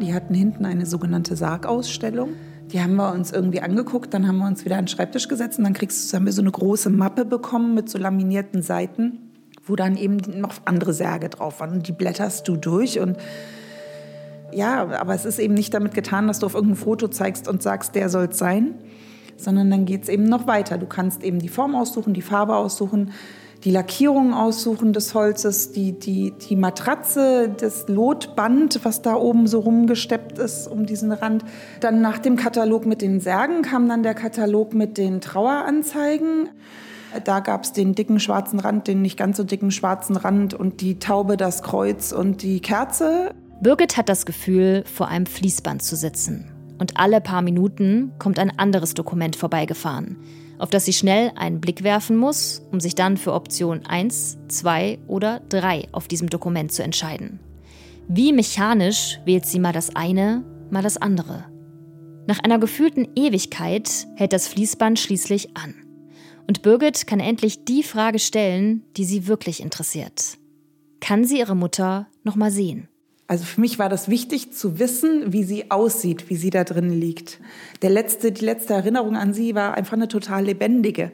Die 0.00 0.14
hatten 0.14 0.34
hinten 0.34 0.64
eine 0.64 0.86
sogenannte 0.86 1.36
Sargausstellung. 1.36 2.30
Die 2.72 2.80
haben 2.80 2.94
wir 2.96 3.12
uns 3.12 3.32
irgendwie 3.32 3.60
angeguckt, 3.60 4.14
dann 4.14 4.28
haben 4.28 4.38
wir 4.38 4.46
uns 4.46 4.64
wieder 4.64 4.76
an 4.76 4.84
den 4.84 4.88
Schreibtisch 4.88 5.26
gesetzt 5.26 5.58
und 5.58 5.64
dann 5.64 5.72
kriegst 5.72 6.12
du, 6.12 6.16
haben 6.16 6.26
wir 6.26 6.32
so 6.32 6.42
eine 6.42 6.52
große 6.52 6.90
Mappe 6.90 7.24
bekommen 7.24 7.74
mit 7.74 7.88
so 7.88 7.98
laminierten 7.98 8.62
Seiten, 8.62 9.18
wo 9.66 9.74
dann 9.74 9.96
eben 9.96 10.18
noch 10.40 10.54
andere 10.64 10.92
Särge 10.92 11.28
drauf 11.28 11.60
waren. 11.60 11.72
Und 11.72 11.88
die 11.88 11.92
blätterst 11.92 12.46
du 12.46 12.56
durch 12.56 13.00
und 13.00 13.16
ja, 14.52 14.88
aber 14.98 15.14
es 15.14 15.24
ist 15.24 15.38
eben 15.38 15.54
nicht 15.54 15.74
damit 15.74 15.94
getan, 15.94 16.26
dass 16.26 16.40
du 16.40 16.46
auf 16.46 16.54
irgendein 16.54 16.76
Foto 16.76 17.08
zeigst 17.08 17.48
und 17.48 17.62
sagst, 17.62 17.94
der 17.94 18.08
soll 18.08 18.28
es 18.30 18.38
sein, 18.38 18.74
sondern 19.36 19.70
dann 19.70 19.84
geht 19.84 20.02
es 20.04 20.08
eben 20.08 20.24
noch 20.24 20.46
weiter. 20.46 20.78
Du 20.78 20.86
kannst 20.86 21.22
eben 21.22 21.38
die 21.38 21.48
Form 21.48 21.74
aussuchen, 21.74 22.14
die 22.14 22.22
Farbe 22.22 22.56
aussuchen, 22.56 23.12
die 23.64 23.70
Lackierung 23.70 24.32
aussuchen 24.32 24.92
des 24.92 25.14
Holzes, 25.14 25.72
die, 25.72 25.92
die, 25.92 26.32
die 26.32 26.56
Matratze, 26.56 27.48
das 27.48 27.88
Lotband, 27.88 28.80
was 28.84 29.02
da 29.02 29.14
oben 29.14 29.46
so 29.46 29.60
rumgesteppt 29.60 30.38
ist 30.38 30.66
um 30.66 30.86
diesen 30.86 31.12
Rand. 31.12 31.44
Dann 31.80 32.00
nach 32.00 32.18
dem 32.18 32.36
Katalog 32.36 32.86
mit 32.86 33.02
den 33.02 33.20
Särgen 33.20 33.62
kam 33.62 33.88
dann 33.88 34.02
der 34.02 34.14
Katalog 34.14 34.72
mit 34.72 34.96
den 34.96 35.20
Traueranzeigen. 35.20 36.48
Da 37.24 37.40
gab 37.40 37.64
es 37.64 37.72
den 37.72 37.94
dicken 37.94 38.20
schwarzen 38.20 38.60
Rand, 38.60 38.86
den 38.86 39.02
nicht 39.02 39.18
ganz 39.18 39.36
so 39.36 39.44
dicken 39.44 39.70
schwarzen 39.70 40.16
Rand 40.16 40.54
und 40.54 40.80
die 40.80 40.98
Taube, 40.98 41.36
das 41.36 41.62
Kreuz 41.62 42.12
und 42.12 42.42
die 42.42 42.60
Kerze. 42.60 43.34
Birgit 43.60 43.96
hat 43.96 44.08
das 44.08 44.24
Gefühl, 44.24 44.84
vor 44.86 45.08
einem 45.08 45.26
Fließband 45.26 45.82
zu 45.82 45.96
sitzen 45.96 46.50
und 46.80 46.96
alle 46.96 47.20
paar 47.20 47.42
Minuten 47.42 48.12
kommt 48.18 48.38
ein 48.38 48.58
anderes 48.58 48.94
Dokument 48.94 49.36
vorbeigefahren, 49.36 50.16
auf 50.60 50.70
das 50.70 50.84
sie 50.84 50.92
schnell 50.92 51.32
einen 51.34 51.60
Blick 51.60 51.82
werfen 51.82 52.16
muss, 52.16 52.62
um 52.70 52.80
sich 52.80 52.94
dann 52.94 53.16
für 53.16 53.32
Option 53.32 53.86
1, 53.86 54.38
2 54.48 54.98
oder 55.06 55.40
3 55.48 55.88
auf 55.92 56.06
diesem 56.06 56.28
Dokument 56.28 56.70
zu 56.70 56.82
entscheiden. 56.82 57.40
Wie 58.08 58.32
mechanisch 58.32 59.20
wählt 59.24 59.46
sie 59.46 59.58
mal 59.58 59.72
das 59.72 59.96
eine, 59.96 60.44
mal 60.70 60.82
das 60.82 60.96
andere. 60.96 61.46
Nach 62.26 62.38
einer 62.40 62.58
gefühlten 62.58 63.08
Ewigkeit 63.16 64.06
hält 64.16 64.32
das 64.32 64.48
Fließband 64.48 64.98
schließlich 64.98 65.56
an. 65.56 65.74
Und 66.46 66.62
Birgit 66.62 67.06
kann 67.06 67.20
endlich 67.20 67.64
die 67.64 67.82
Frage 67.82 68.18
stellen, 68.18 68.84
die 68.96 69.04
sie 69.04 69.26
wirklich 69.26 69.60
interessiert. 69.62 70.36
Kann 71.00 71.24
sie 71.24 71.38
ihre 71.38 71.56
Mutter 71.56 72.08
noch 72.22 72.36
mal 72.36 72.50
sehen? 72.50 72.89
Also 73.30 73.44
für 73.44 73.60
mich 73.60 73.78
war 73.78 73.88
das 73.88 74.08
wichtig 74.08 74.52
zu 74.54 74.80
wissen, 74.80 75.32
wie 75.32 75.44
sie 75.44 75.70
aussieht, 75.70 76.28
wie 76.30 76.34
sie 76.34 76.50
da 76.50 76.64
drin 76.64 76.90
liegt. 76.90 77.38
Der 77.80 77.88
letzte, 77.88 78.32
die 78.32 78.44
letzte 78.44 78.74
Erinnerung 78.74 79.14
an 79.14 79.32
sie 79.32 79.54
war 79.54 79.74
einfach 79.74 79.92
eine 79.92 80.08
total 80.08 80.46
lebendige 80.46 81.12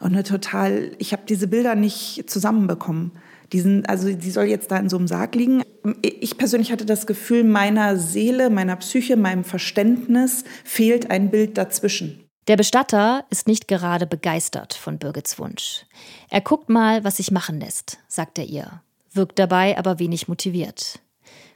und 0.00 0.12
eine 0.12 0.24
total. 0.24 0.90
Ich 0.98 1.14
habe 1.14 1.22
diese 1.26 1.48
Bilder 1.48 1.74
nicht 1.74 2.28
zusammenbekommen. 2.28 3.12
Diesen, 3.54 3.86
also 3.86 4.12
die 4.12 4.30
soll 4.30 4.44
jetzt 4.44 4.72
da 4.72 4.76
in 4.76 4.90
so 4.90 4.98
einem 4.98 5.06
Sarg 5.06 5.34
liegen. 5.36 5.62
Ich 6.02 6.36
persönlich 6.36 6.70
hatte 6.70 6.84
das 6.84 7.06
Gefühl, 7.06 7.44
meiner 7.44 7.96
Seele, 7.96 8.50
meiner 8.50 8.76
Psyche, 8.76 9.16
meinem 9.16 9.42
Verständnis 9.42 10.44
fehlt 10.64 11.10
ein 11.10 11.30
Bild 11.30 11.56
dazwischen. 11.56 12.28
Der 12.46 12.58
Bestatter 12.58 13.24
ist 13.30 13.48
nicht 13.48 13.68
gerade 13.68 14.06
begeistert 14.06 14.74
von 14.74 14.98
Birgits 14.98 15.38
Wunsch. 15.38 15.86
Er 16.28 16.42
guckt 16.42 16.68
mal, 16.68 17.04
was 17.04 17.16
sich 17.16 17.30
machen 17.30 17.58
lässt, 17.58 18.00
sagt 18.06 18.38
er 18.38 18.44
ihr, 18.44 18.82
wirkt 19.14 19.38
dabei 19.38 19.78
aber 19.78 19.98
wenig 19.98 20.28
motiviert. 20.28 21.00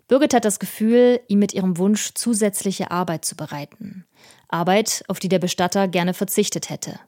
Birgit 0.09 0.33
hat 0.33 0.47
das 0.47 0.59
Gefühl, 0.59 1.21
ihm 1.29 1.38
mit 1.38 1.53
ihrem 1.53 1.77
Wunsch 1.77 2.12
zusätzliche 2.14 2.90
Arbeit 2.90 3.27
zu 3.27 3.37
bereiten. 3.37 4.07
Arbeit, 4.49 5.05
auf 5.07 5.18
die 5.18 5.29
der 5.29 5.38
Bestatter 5.38 5.87
gerne 5.87 6.14
verzichtet 6.14 6.71
hätte. 6.71 6.99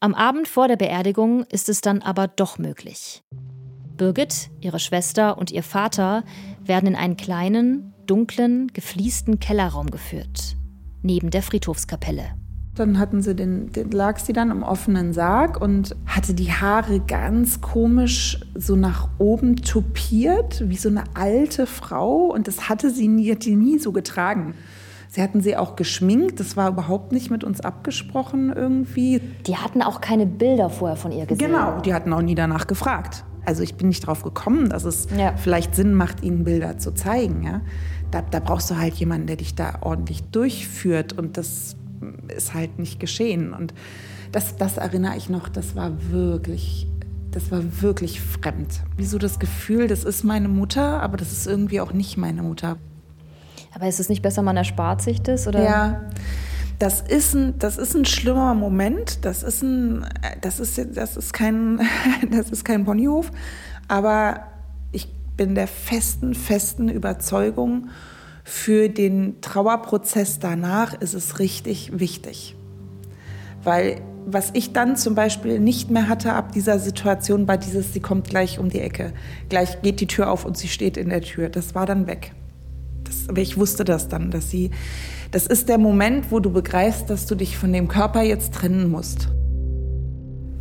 Am 0.00 0.14
Abend 0.14 0.48
vor 0.48 0.66
der 0.66 0.76
Beerdigung 0.76 1.44
ist 1.44 1.68
es 1.68 1.82
dann 1.82 2.00
aber 2.02 2.26
doch 2.26 2.58
möglich. 2.58 3.22
Birgit, 3.96 4.50
ihre 4.60 4.80
Schwester 4.80 5.38
und 5.38 5.50
ihr 5.50 5.62
Vater 5.62 6.24
werden 6.60 6.88
in 6.88 6.96
einen 6.96 7.16
kleinen, 7.16 7.94
dunklen, 8.06 8.68
gefliesten 8.72 9.38
Kellerraum 9.38 9.90
geführt, 9.90 10.56
neben 11.02 11.30
der 11.30 11.42
Friedhofskapelle. 11.42 12.34
Dann 12.74 12.98
hatten 12.98 13.22
sie 13.22 13.36
den, 13.36 13.70
den, 13.70 13.92
lag 13.92 14.18
sie 14.18 14.32
dann 14.32 14.50
im 14.50 14.64
offenen 14.64 15.12
Sarg 15.12 15.60
und 15.60 15.94
hatte 16.06 16.34
die 16.34 16.50
Haare 16.50 16.98
ganz 16.98 17.60
komisch 17.60 18.40
so 18.56 18.74
nach 18.74 19.08
oben 19.18 19.56
tupiert, 19.56 20.68
wie 20.68 20.76
so 20.76 20.88
eine 20.88 21.04
alte 21.14 21.66
Frau. 21.66 22.32
Und 22.32 22.48
das 22.48 22.68
hatte 22.68 22.90
sie 22.90 23.06
nie, 23.06 23.30
hat 23.30 23.44
die 23.44 23.54
nie 23.54 23.78
so 23.78 23.92
getragen. 23.92 24.54
Sie 25.08 25.22
hatten 25.22 25.40
sie 25.40 25.56
auch 25.56 25.76
geschminkt, 25.76 26.40
das 26.40 26.56
war 26.56 26.68
überhaupt 26.70 27.12
nicht 27.12 27.30
mit 27.30 27.44
uns 27.44 27.60
abgesprochen 27.60 28.52
irgendwie. 28.52 29.20
Die 29.46 29.56
hatten 29.56 29.80
auch 29.80 30.00
keine 30.00 30.26
Bilder 30.26 30.70
vorher 30.70 30.96
von 30.96 31.12
ihr 31.12 31.26
gesehen. 31.26 31.52
Genau, 31.52 31.80
die 31.80 31.94
hatten 31.94 32.12
auch 32.12 32.22
nie 32.22 32.34
danach 32.34 32.66
gefragt. 32.66 33.24
Also 33.44 33.62
ich 33.62 33.76
bin 33.76 33.86
nicht 33.86 34.04
drauf 34.04 34.24
gekommen, 34.24 34.70
dass 34.70 34.82
es 34.82 35.06
ja. 35.16 35.36
vielleicht 35.36 35.76
Sinn 35.76 35.94
macht, 35.94 36.24
ihnen 36.24 36.42
Bilder 36.42 36.78
zu 36.78 36.92
zeigen. 36.92 37.44
Ja? 37.44 37.60
Da, 38.10 38.22
da 38.22 38.40
brauchst 38.40 38.68
du 38.72 38.76
halt 38.76 38.94
jemanden, 38.94 39.28
der 39.28 39.36
dich 39.36 39.54
da 39.54 39.78
ordentlich 39.82 40.24
durchführt 40.24 41.12
und 41.12 41.36
das 41.36 41.76
ist 42.34 42.54
halt 42.54 42.78
nicht 42.78 43.00
geschehen. 43.00 43.52
Und 43.52 43.74
das, 44.32 44.56
das 44.56 44.76
erinnere 44.76 45.16
ich 45.16 45.28
noch, 45.28 45.48
das 45.48 45.76
war 45.76 45.92
wirklich, 46.10 46.86
das 47.30 47.50
war 47.50 47.62
wirklich 47.80 48.20
fremd. 48.20 48.80
Wie 48.96 49.04
so 49.04 49.18
das 49.18 49.38
Gefühl, 49.38 49.86
das 49.86 50.04
ist 50.04 50.24
meine 50.24 50.48
Mutter, 50.48 51.02
aber 51.02 51.16
das 51.16 51.32
ist 51.32 51.46
irgendwie 51.46 51.80
auch 51.80 51.92
nicht 51.92 52.16
meine 52.16 52.42
Mutter. 52.42 52.76
Aber 53.74 53.88
ist 53.88 54.00
es 54.00 54.08
nicht 54.08 54.22
besser, 54.22 54.42
man 54.42 54.56
erspart 54.56 55.02
sich 55.02 55.20
das? 55.20 55.46
Oder? 55.46 55.62
Ja. 55.62 56.00
Das 56.78 57.00
ist, 57.00 57.34
ein, 57.34 57.58
das 57.58 57.78
ist 57.78 57.94
ein 57.94 58.04
schlimmer 58.04 58.54
Moment. 58.54 59.24
Das 59.24 59.42
ist, 59.42 59.62
ein, 59.62 60.06
das 60.40 60.60
ist, 60.60 60.96
das 60.96 61.16
ist, 61.16 61.32
kein, 61.32 61.80
das 62.30 62.50
ist 62.50 62.64
kein 62.64 62.84
Ponyhof. 62.84 63.30
Aber 63.88 64.40
ich 64.92 65.08
bin 65.36 65.54
der 65.54 65.68
festen, 65.68 66.34
festen 66.34 66.88
Überzeugung, 66.88 67.88
für 68.44 68.90
den 68.90 69.40
Trauerprozess 69.40 70.38
danach 70.38 70.94
ist 71.00 71.14
es 71.14 71.38
richtig 71.38 71.98
wichtig. 71.98 72.54
Weil 73.62 74.02
was 74.26 74.50
ich 74.54 74.72
dann 74.72 74.96
zum 74.96 75.14
Beispiel 75.14 75.58
nicht 75.60 75.90
mehr 75.90 76.08
hatte 76.08 76.32
ab 76.32 76.52
dieser 76.52 76.78
Situation, 76.78 77.46
war 77.46 77.58
dieses, 77.58 77.92
sie 77.92 78.00
kommt 78.00 78.28
gleich 78.28 78.58
um 78.58 78.68
die 78.68 78.80
Ecke. 78.80 79.12
Gleich 79.48 79.82
geht 79.82 80.00
die 80.00 80.06
Tür 80.06 80.30
auf 80.30 80.44
und 80.44 80.56
sie 80.56 80.68
steht 80.68 80.96
in 80.96 81.10
der 81.10 81.20
Tür. 81.20 81.48
Das 81.48 81.74
war 81.74 81.86
dann 81.86 82.06
weg. 82.06 82.32
Das, 83.04 83.28
aber 83.28 83.40
ich 83.40 83.58
wusste 83.58 83.84
das 83.84 84.08
dann, 84.08 84.30
dass 84.30 84.50
sie, 84.50 84.70
das 85.30 85.46
ist 85.46 85.68
der 85.68 85.78
Moment, 85.78 86.30
wo 86.30 86.40
du 86.40 86.50
begreifst, 86.50 87.10
dass 87.10 87.26
du 87.26 87.34
dich 87.34 87.58
von 87.58 87.72
dem 87.72 87.88
Körper 87.88 88.22
jetzt 88.22 88.54
trennen 88.54 88.90
musst. 88.90 89.28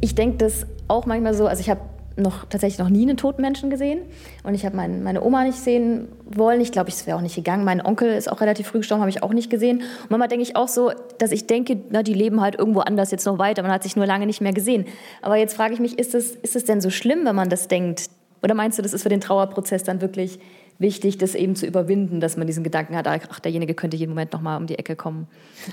Ich 0.01 0.15
denke 0.15 0.37
das 0.37 0.65
auch 0.89 1.05
manchmal 1.05 1.33
so, 1.33 1.47
also 1.47 1.61
ich 1.61 1.69
habe 1.69 1.81
noch 2.15 2.45
tatsächlich 2.45 2.79
noch 2.79 2.89
nie 2.89 3.03
einen 3.03 3.17
toten 3.17 3.41
Menschen 3.41 3.69
gesehen. 3.69 4.01
Und 4.43 4.53
ich 4.53 4.65
habe 4.65 4.75
mein, 4.75 5.03
meine 5.03 5.23
Oma 5.23 5.43
nicht 5.43 5.57
sehen 5.57 6.07
wollen. 6.25 6.61
Ich 6.61 6.71
glaube, 6.71 6.89
es 6.89 7.07
wäre 7.07 7.17
auch 7.17 7.21
nicht 7.21 7.35
gegangen. 7.35 7.63
Mein 7.63 7.83
Onkel 7.83 8.13
ist 8.13 8.31
auch 8.31 8.41
relativ 8.41 8.67
früh 8.67 8.79
gestorben, 8.79 9.01
habe 9.01 9.09
ich 9.09 9.23
auch 9.23 9.33
nicht 9.33 9.49
gesehen. 9.49 9.77
Und 9.79 10.09
manchmal 10.09 10.27
denke 10.27 10.43
ich 10.43 10.55
auch 10.55 10.67
so, 10.67 10.91
dass 11.17 11.31
ich 11.31 11.47
denke, 11.47 11.79
na, 11.89 12.03
die 12.03 12.13
leben 12.13 12.41
halt 12.41 12.55
irgendwo 12.55 12.81
anders 12.81 13.11
jetzt 13.11 13.25
noch 13.25 13.39
weiter. 13.39 13.63
Man 13.63 13.71
hat 13.71 13.83
sich 13.83 13.95
nur 13.95 14.05
lange 14.05 14.25
nicht 14.25 14.41
mehr 14.41 14.53
gesehen. 14.53 14.85
Aber 15.21 15.37
jetzt 15.37 15.55
frage 15.55 15.73
ich 15.73 15.79
mich, 15.79 15.97
ist 15.97 16.13
es, 16.13 16.35
ist 16.35 16.69
denn 16.69 16.81
so 16.81 16.89
schlimm, 16.89 17.25
wenn 17.25 17.35
man 17.35 17.49
das 17.49 17.67
denkt? 17.67 18.09
Oder 18.43 18.53
meinst 18.53 18.77
du, 18.77 18.81
das 18.81 18.93
ist 18.93 19.03
für 19.03 19.09
den 19.09 19.21
Trauerprozess 19.21 19.83
dann 19.83 20.01
wirklich 20.01 20.39
wichtig, 20.79 21.17
das 21.17 21.35
eben 21.35 21.55
zu 21.55 21.65
überwinden, 21.65 22.19
dass 22.19 22.37
man 22.37 22.47
diesen 22.47 22.63
Gedanken 22.63 22.95
hat, 22.95 23.07
ach, 23.07 23.39
derjenige 23.39 23.73
könnte 23.73 23.97
jeden 23.97 24.11
Moment 24.11 24.33
noch 24.33 24.41
mal 24.41 24.57
um 24.57 24.67
die 24.67 24.77
Ecke 24.77 24.95
kommen. 24.95 25.27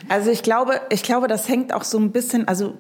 Also 0.08 0.30
ich 0.30 0.42
glaube, 0.42 0.80
ich 0.90 1.02
glaube, 1.02 1.28
das 1.28 1.48
hängt 1.48 1.74
auch 1.74 1.84
so 1.84 1.98
ein 1.98 2.12
bisschen, 2.12 2.46
also 2.48 2.74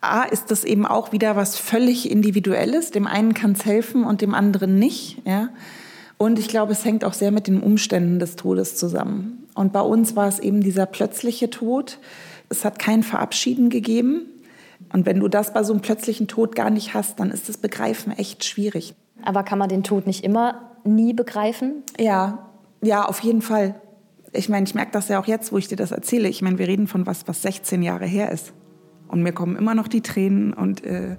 A 0.00 0.22
ist 0.24 0.50
das 0.50 0.64
eben 0.64 0.86
auch 0.86 1.12
wieder 1.12 1.36
was 1.36 1.56
völlig 1.56 2.10
Individuelles. 2.10 2.90
Dem 2.90 3.06
einen 3.06 3.34
kann 3.34 3.52
es 3.52 3.64
helfen 3.64 4.04
und 4.04 4.20
dem 4.20 4.34
anderen 4.34 4.78
nicht, 4.78 5.22
ja. 5.24 5.48
Und 6.18 6.38
ich 6.38 6.46
glaube, 6.46 6.72
es 6.72 6.84
hängt 6.84 7.04
auch 7.04 7.14
sehr 7.14 7.32
mit 7.32 7.48
den 7.48 7.60
Umständen 7.60 8.20
des 8.20 8.36
Todes 8.36 8.76
zusammen. 8.76 9.48
Und 9.54 9.72
bei 9.72 9.80
uns 9.80 10.14
war 10.14 10.28
es 10.28 10.38
eben 10.38 10.60
dieser 10.60 10.86
plötzliche 10.86 11.50
Tod. 11.50 11.98
Es 12.48 12.64
hat 12.64 12.78
kein 12.78 13.02
Verabschieden 13.02 13.70
gegeben. 13.70 14.26
Und 14.92 15.04
wenn 15.04 15.18
du 15.18 15.26
das 15.26 15.52
bei 15.52 15.64
so 15.64 15.72
einem 15.72 15.82
plötzlichen 15.82 16.28
Tod 16.28 16.54
gar 16.54 16.70
nicht 16.70 16.94
hast, 16.94 17.18
dann 17.18 17.30
ist 17.30 17.48
das 17.48 17.56
Begreifen 17.56 18.16
echt 18.16 18.44
schwierig. 18.44 18.94
Aber 19.24 19.42
kann 19.42 19.58
man 19.58 19.68
den 19.68 19.82
Tod 19.82 20.06
nicht 20.06 20.22
immer 20.22 20.71
nie 20.84 21.12
begreifen? 21.12 21.82
Ja, 21.98 22.50
ja, 22.82 23.04
auf 23.04 23.20
jeden 23.20 23.42
Fall. 23.42 23.80
Ich 24.32 24.48
meine, 24.48 24.64
ich 24.64 24.74
merke 24.74 24.92
das 24.92 25.08
ja 25.08 25.20
auch 25.20 25.26
jetzt, 25.26 25.52
wo 25.52 25.58
ich 25.58 25.68
dir 25.68 25.76
das 25.76 25.92
erzähle. 25.92 26.28
Ich 26.28 26.42
meine, 26.42 26.58
wir 26.58 26.66
reden 26.66 26.86
von 26.86 27.06
was, 27.06 27.28
was 27.28 27.42
16 27.42 27.82
Jahre 27.82 28.06
her 28.06 28.30
ist. 28.32 28.52
Und 29.08 29.22
mir 29.22 29.32
kommen 29.32 29.56
immer 29.56 29.74
noch 29.74 29.88
die 29.88 30.00
Tränen 30.00 30.54
und 30.54 30.84
äh, 30.84 31.16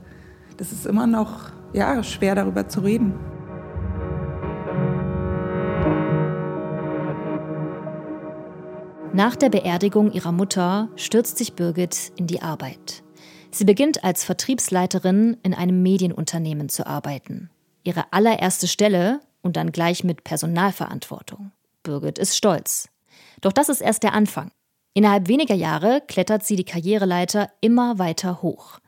das 0.58 0.71
ist 0.71 0.86
immer 0.86 1.06
noch 1.06 1.52
ja, 1.73 2.04
schwer 2.04 2.36
darüber 2.36 2.67
zu 2.67 2.82
reden. 2.82 3.13
Nach 9.13 9.36
der 9.36 9.49
Beerdigung 9.49 10.12
ihrer 10.12 10.32
Mutter 10.32 10.89
stürzt 10.95 11.38
sich 11.38 11.54
Birgit 11.54 12.12
in 12.15 12.26
die 12.26 12.41
Arbeit. 12.41 13.04
Sie 13.52 13.63
beginnt 13.63 14.04
als 14.04 14.23
Vertriebsleiterin 14.23 15.38
in 15.43 15.54
einem 15.54 15.84
Medienunternehmen 15.84 16.67
zu 16.67 16.88
arbeiten. 16.88 17.52
Ihre 17.84 18.06
allererste 18.12 18.67
Stelle 18.67 19.19
und 19.43 19.56
dann 19.56 19.71
gleich 19.71 20.03
mit 20.03 20.23
Personalverantwortung. 20.23 21.51
Birgit 21.84 22.17
ist 22.17 22.36
stolz. 22.36 22.89
Doch 23.41 23.53
das 23.53 23.69
ist 23.69 23.82
erst 23.82 24.01
der 24.01 24.13
Anfang. 24.13 24.51
Innerhalb 24.95 25.27
weniger 25.27 25.56
Jahre 25.56 26.01
klettert 26.08 26.43
sie 26.45 26.56
die 26.56 26.65
Karriereleiter 26.65 27.51
immer 27.62 27.99
weiter 27.99 28.41
hoch, 28.41 28.79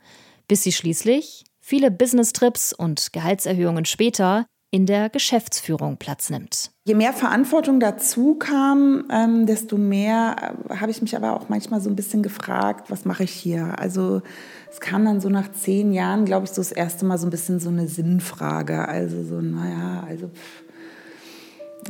bis 0.48 0.64
sie 0.64 0.72
schließlich, 0.72 1.44
viele 1.60 1.92
Business-Trips 1.92 2.74
und 2.74 3.12
Gehaltserhöhungen 3.12 3.86
später, 3.86 4.46
in 4.76 4.86
der 4.86 5.10
Geschäftsführung 5.10 5.96
Platz 5.96 6.30
nimmt. 6.30 6.72
Je 6.84 6.96
mehr 6.96 7.14
Verantwortung 7.14 7.80
dazu 7.80 8.36
kam, 8.36 9.06
ähm, 9.10 9.46
desto 9.46 9.78
mehr 9.78 10.58
äh, 10.70 10.76
habe 10.76 10.92
ich 10.92 11.02
mich 11.02 11.16
aber 11.16 11.34
auch 11.34 11.48
manchmal 11.48 11.80
so 11.80 11.90
ein 11.90 11.96
bisschen 11.96 12.22
gefragt, 12.22 12.92
was 12.92 13.06
mache 13.06 13.24
ich 13.24 13.32
hier? 13.32 13.80
Also 13.80 14.22
es 14.70 14.82
kam 14.82 15.06
dann 15.06 15.22
so 15.22 15.30
nach 15.30 15.50
zehn 15.50 15.94
Jahren, 15.94 16.26
glaube 16.26 16.44
ich, 16.44 16.52
so 16.52 16.58
das 16.58 16.74
erste 16.74 17.06
Mal 17.06 17.18
so 17.18 17.26
ein 17.26 17.30
bisschen 17.30 17.62
so 17.62 17.70
eine 17.70 17.88
Sinnfrage. 17.88 18.86
Also 18.86 19.24
so, 19.24 19.40
naja, 19.40 20.04
also 20.10 20.30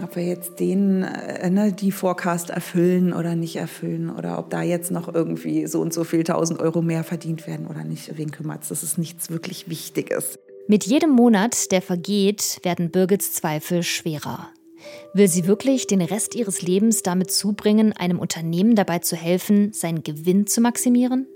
ob 0.04 0.16
wir 0.16 0.24
jetzt 0.24 0.60
den, 0.60 1.02
äh, 1.02 1.50
ne, 1.50 1.74
die 1.74 1.92
Forecast 1.92 2.52
erfüllen 2.52 3.14
oder 3.14 3.36
nicht 3.36 3.56
erfüllen 3.56 4.12
oder 4.12 4.38
ob 4.38 4.52
da 4.52 4.62
jetzt 4.62 4.92
noch 4.92 5.12
irgendwie 5.12 5.66
so 5.66 5.82
und 5.82 5.92
so 5.92 6.04
viel 6.04 6.24
tausend 6.24 6.60
Euro 6.60 6.84
mehr 6.84 7.04
verdient 7.04 7.48
werden 7.48 7.66
oder 7.66 7.84
nicht. 7.84 8.16
Wen 8.16 8.30
kümmert 8.30 8.62
es? 8.62 8.70
Das 8.70 8.84
ist 8.84 9.00
nichts 9.00 9.32
wirklich 9.32 9.70
Wichtiges. 9.70 10.38
Mit 10.68 10.86
jedem 10.86 11.12
Monat, 11.12 11.72
der 11.72 11.82
vergeht, 11.84 12.60
werden 12.64 12.90
Birgits 12.90 13.34
Zweifel 13.34 13.84
schwerer. 13.84 14.50
Will 15.14 15.28
sie 15.28 15.46
wirklich 15.46 15.86
den 15.86 16.02
Rest 16.02 16.34
ihres 16.34 16.64
Lebens 16.64 17.04
damit 17.04 17.30
zubringen, 17.30 17.94
einem 17.94 18.18
Unternehmen 18.18 18.76
dabei 18.76 18.98
zu 18.98 19.16
helfen, 19.16 19.74
seinen 19.74 20.02
Gewinn 20.02 20.48
zu 20.48 20.62
maximieren? 20.62 21.28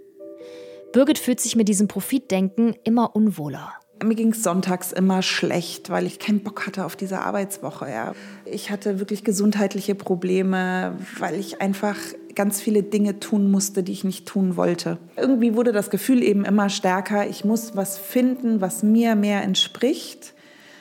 Birgit 0.93 1.19
fühlt 1.19 1.39
sich 1.39 1.55
mit 1.55 1.67
diesem 1.67 1.87
Profitdenken 1.87 2.73
immer 2.83 3.15
unwohler. 3.15 3.73
Mir 4.03 4.15
ging 4.15 4.31
es 4.31 4.43
sonntags 4.43 4.93
immer 4.93 5.21
schlecht, 5.21 5.89
weil 5.89 6.05
ich 6.05 6.19
keinen 6.19 6.41
Bock 6.41 6.65
hatte 6.65 6.85
auf 6.85 6.95
diese 6.95 7.19
Arbeitswoche. 7.19 7.89
Ja. 7.89 8.13
Ich 8.45 8.71
hatte 8.71 8.99
wirklich 8.99 9.23
gesundheitliche 9.23 9.93
Probleme, 9.93 10.97
weil 11.17 11.35
ich 11.35 11.61
einfach 11.61 11.97
ganz 12.33 12.61
viele 12.61 12.83
Dinge 12.83 13.19
tun 13.19 13.51
musste, 13.51 13.83
die 13.83 13.91
ich 13.91 14.05
nicht 14.05 14.25
tun 14.25 14.55
wollte. 14.55 14.97
Irgendwie 15.17 15.55
wurde 15.55 15.73
das 15.73 15.89
Gefühl 15.89 16.23
eben 16.23 16.45
immer 16.45 16.69
stärker, 16.69 17.27
ich 17.27 17.43
muss 17.43 17.75
was 17.75 17.97
finden, 17.97 18.61
was 18.61 18.83
mir 18.83 19.15
mehr 19.15 19.43
entspricht. 19.43 20.33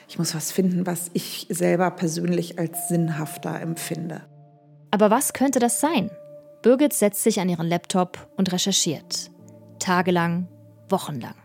Ich 0.07 0.17
muss 0.17 0.33
was 0.33 0.51
finden, 0.51 0.87
was 0.87 1.11
ich 1.13 1.47
selber 1.49 1.91
persönlich 1.91 2.57
als 2.57 2.87
sinnhafter 2.87 3.59
empfinde. 3.59 4.21
Aber 4.91 5.11
was 5.11 5.33
könnte 5.33 5.59
das 5.59 5.79
sein? 5.81 6.09
Birgit 6.61 6.93
setzt 6.93 7.23
sich 7.23 7.39
an 7.39 7.49
ihren 7.49 7.67
Laptop 7.67 8.27
und 8.35 8.51
recherchiert. 8.51 9.29
Tagelang, 9.77 10.47
wochenlang. 10.89 11.35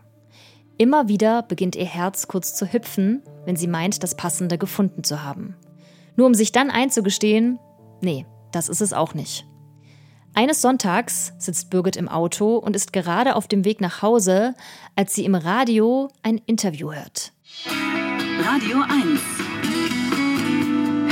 Immer 0.77 1.07
wieder 1.07 1.41
beginnt 1.43 1.75
ihr 1.75 1.85
Herz 1.85 2.27
kurz 2.27 2.53
zu 2.53 2.71
hüpfen, 2.71 3.23
wenn 3.45 3.55
sie 3.55 3.67
meint, 3.67 4.03
das 4.03 4.15
Passende 4.15 4.57
gefunden 4.57 5.03
zu 5.03 5.23
haben. 5.23 5.55
Nur 6.17 6.27
um 6.27 6.33
sich 6.33 6.51
dann 6.51 6.69
einzugestehen, 6.69 7.59
nee, 8.01 8.25
das 8.51 8.67
ist 8.67 8.81
es 8.81 8.91
auch 8.91 9.13
nicht. 9.13 9.47
Eines 10.33 10.61
Sonntags 10.61 11.31
sitzt 11.37 11.69
Birgit 11.69 11.95
im 11.95 12.09
Auto 12.09 12.57
und 12.57 12.75
ist 12.75 12.91
gerade 12.91 13.37
auf 13.37 13.47
dem 13.47 13.63
Weg 13.63 13.79
nach 13.79 14.01
Hause, 14.01 14.53
als 14.97 15.15
sie 15.15 15.23
im 15.23 15.35
Radio 15.35 16.09
ein 16.23 16.39
Interview 16.45 16.91
hört. 16.91 17.31
Radio 18.39 18.79
1. 18.81 19.21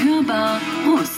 Hörbar 0.03 0.59
Rust. 0.85 1.12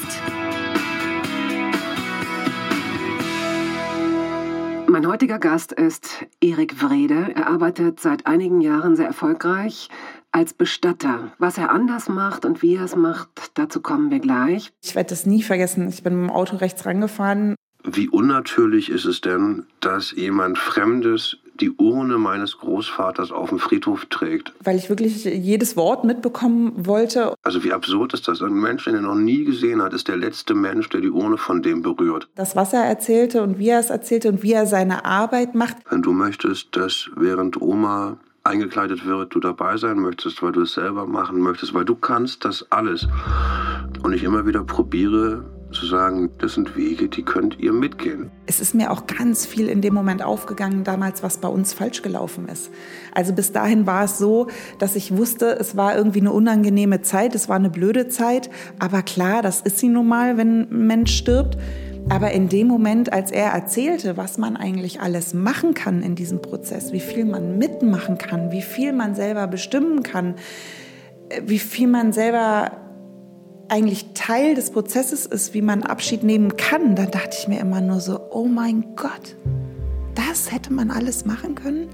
Mein 4.88 5.08
heutiger 5.08 5.40
Gast 5.40 5.72
ist 5.72 6.26
Erik 6.42 6.82
Wrede. 6.82 7.34
Er 7.36 7.48
arbeitet 7.48 8.00
seit 8.00 8.26
einigen 8.28 8.62
Jahren 8.62 8.96
sehr 8.96 9.08
erfolgreich 9.08 9.90
als 10.32 10.54
Bestatter. 10.54 11.32
Was 11.38 11.58
er 11.58 11.72
anders 11.72 12.08
macht 12.08 12.46
und 12.46 12.62
wie 12.62 12.76
er 12.76 12.84
es 12.84 12.96
macht, 12.96 13.30
dazu 13.56 13.82
kommen 13.82 14.12
wir 14.12 14.20
gleich. 14.20 14.72
Ich 14.84 14.96
werde 14.96 15.10
das 15.10 15.26
nie 15.26 15.44
vergessen. 15.44 15.90
Ich 15.90 16.04
bin 16.04 16.16
mit 16.16 16.30
dem 16.30 16.36
Auto 16.36 16.58
rechts 16.58 16.86
rangefahren 16.86 17.56
wie 17.86 18.10
unnatürlich 18.10 18.90
ist 18.90 19.06
es 19.06 19.22
denn, 19.22 19.66
dass 19.80 20.12
jemand 20.12 20.58
Fremdes 20.58 21.38
die 21.60 21.72
Urne 21.72 22.18
meines 22.18 22.58
Großvaters 22.58 23.32
auf 23.32 23.50
dem 23.50 23.60
Friedhof 23.60 24.06
trägt. 24.06 24.54
Weil 24.64 24.78
ich 24.78 24.90
wirklich 24.90 25.24
jedes 25.26 25.78
Wort 25.78 26.04
mitbekommen 26.04 26.74
wollte. 26.86 27.34
Also 27.44 27.64
wie 27.64 27.74
absurd 27.74 28.14
ist 28.14 28.28
das? 28.28 28.42
Ein 28.42 28.54
Mensch, 28.54 28.86
den 28.86 28.96
er 28.96 29.02
noch 29.02 29.16
nie 29.16 29.44
gesehen 29.46 29.82
hat, 29.82 29.94
ist 29.94 30.08
der 30.08 30.18
letzte 30.18 30.54
Mensch, 30.54 30.90
der 30.90 31.02
die 31.02 31.10
Urne 31.10 31.38
von 31.38 31.62
dem 31.62 31.82
berührt. 31.82 32.28
Das, 32.36 32.56
was 32.56 32.74
er 32.74 32.84
erzählte 32.84 33.42
und 33.42 33.60
wie 33.60 33.70
er 33.70 33.80
es 33.80 33.90
erzählte 33.90 34.30
und 34.30 34.44
wie 34.44 34.54
er 34.54 34.66
seine 34.66 35.06
Arbeit 35.06 35.56
macht. 35.56 35.78
Wenn 35.90 36.02
du 36.02 36.12
möchtest, 36.12 36.76
dass 36.76 37.10
während 37.16 37.62
Oma 37.62 38.18
eingekleidet 38.44 39.06
wird, 39.06 39.34
du 39.34 39.40
dabei 39.40 39.78
sein 39.78 40.00
möchtest, 40.00 40.44
weil 40.44 40.52
du 40.52 40.62
es 40.62 40.74
selber 40.74 41.08
machen 41.08 41.40
möchtest, 41.40 41.74
weil 41.74 41.86
du 41.86 41.96
kannst 41.96 42.46
das 42.46 42.72
alles. 42.72 43.08
Und 44.04 44.14
ich 44.14 44.24
immer 44.24 44.46
wieder 44.46 44.64
probiere, 44.64 45.44
zu 45.76 45.86
sagen, 45.86 46.32
das 46.40 46.56
sind 46.56 46.76
Wege, 46.76 47.08
die 47.08 47.24
könnt 47.24 47.60
ihr 47.60 47.74
mitgehen. 47.74 48.32
Es 48.48 48.60
ist 48.60 48.74
mir 48.74 48.92
auch 48.92 49.06
ganz 49.06 49.46
viel 49.46 49.68
in 49.68 49.82
dem 49.82 49.94
Moment 49.94 50.24
aufgegangen 50.24 50.84
damals, 50.84 51.22
was 51.22 51.38
bei 51.38 51.48
uns 51.48 51.74
falsch 51.74 52.02
gelaufen 52.02 52.48
ist. 52.48 52.72
Also 53.14 53.34
bis 53.34 53.52
dahin 53.52 53.86
war 53.86 54.06
es 54.06 54.18
so, 54.18 54.48
dass 54.80 54.96
ich 54.96 55.16
wusste, 55.16 55.58
es 55.60 55.78
war 55.78 55.96
irgendwie 55.96 56.22
eine 56.22 56.32
unangenehme 56.32 57.02
Zeit, 57.02 57.36
es 57.36 57.50
war 57.50 57.58
eine 57.58 57.70
blöde 57.70 58.08
Zeit, 58.08 58.50
aber 58.80 59.04
klar, 59.04 59.42
das 59.42 59.62
ist 59.62 59.78
sie 59.78 59.90
nun 59.90 60.08
mal, 60.08 60.38
wenn 60.38 60.62
ein 60.62 60.88
Mensch 60.88 61.16
stirbt. 61.16 61.58
Aber 62.08 62.32
in 62.32 62.50
dem 62.50 62.68
Moment, 62.68 63.12
als 63.12 63.32
er 63.32 63.52
erzählte, 63.52 64.16
was 64.16 64.38
man 64.38 64.58
eigentlich 64.58 65.02
alles 65.02 65.34
machen 65.34 65.74
kann 65.74 66.04
in 66.04 66.16
diesem 66.16 66.40
Prozess, 66.40 66.94
wie 66.94 67.00
viel 67.00 67.26
man 67.26 67.58
mitmachen 67.58 68.20
kann, 68.20 68.52
wie 68.52 68.62
viel 68.62 68.94
man 68.94 69.16
selber 69.16 69.48
bestimmen 69.48 70.04
kann, 70.04 70.36
wie 71.44 71.58
viel 71.58 71.88
man 71.88 72.14
selber 72.14 72.85
eigentlich 73.70 74.14
Teil 74.14 74.56
des 74.56 74.72
Prozesses 74.72 75.26
ist, 75.26 75.54
wie 75.54 75.62
man 75.62 75.84
Abschied 75.84 76.24
nehmen 76.24 76.56
kann, 76.58 76.96
dann 76.96 77.12
dachte 77.12 77.36
ich 77.40 77.48
mir 77.48 77.60
immer 77.60 77.82
nur 77.82 78.00
so, 78.00 78.20
oh 78.32 78.46
mein 78.46 78.96
Gott, 78.96 79.36
das 80.14 80.52
hätte 80.52 80.74
man 80.74 80.92
alles 80.92 81.26
machen 81.26 81.56
können. 81.56 81.90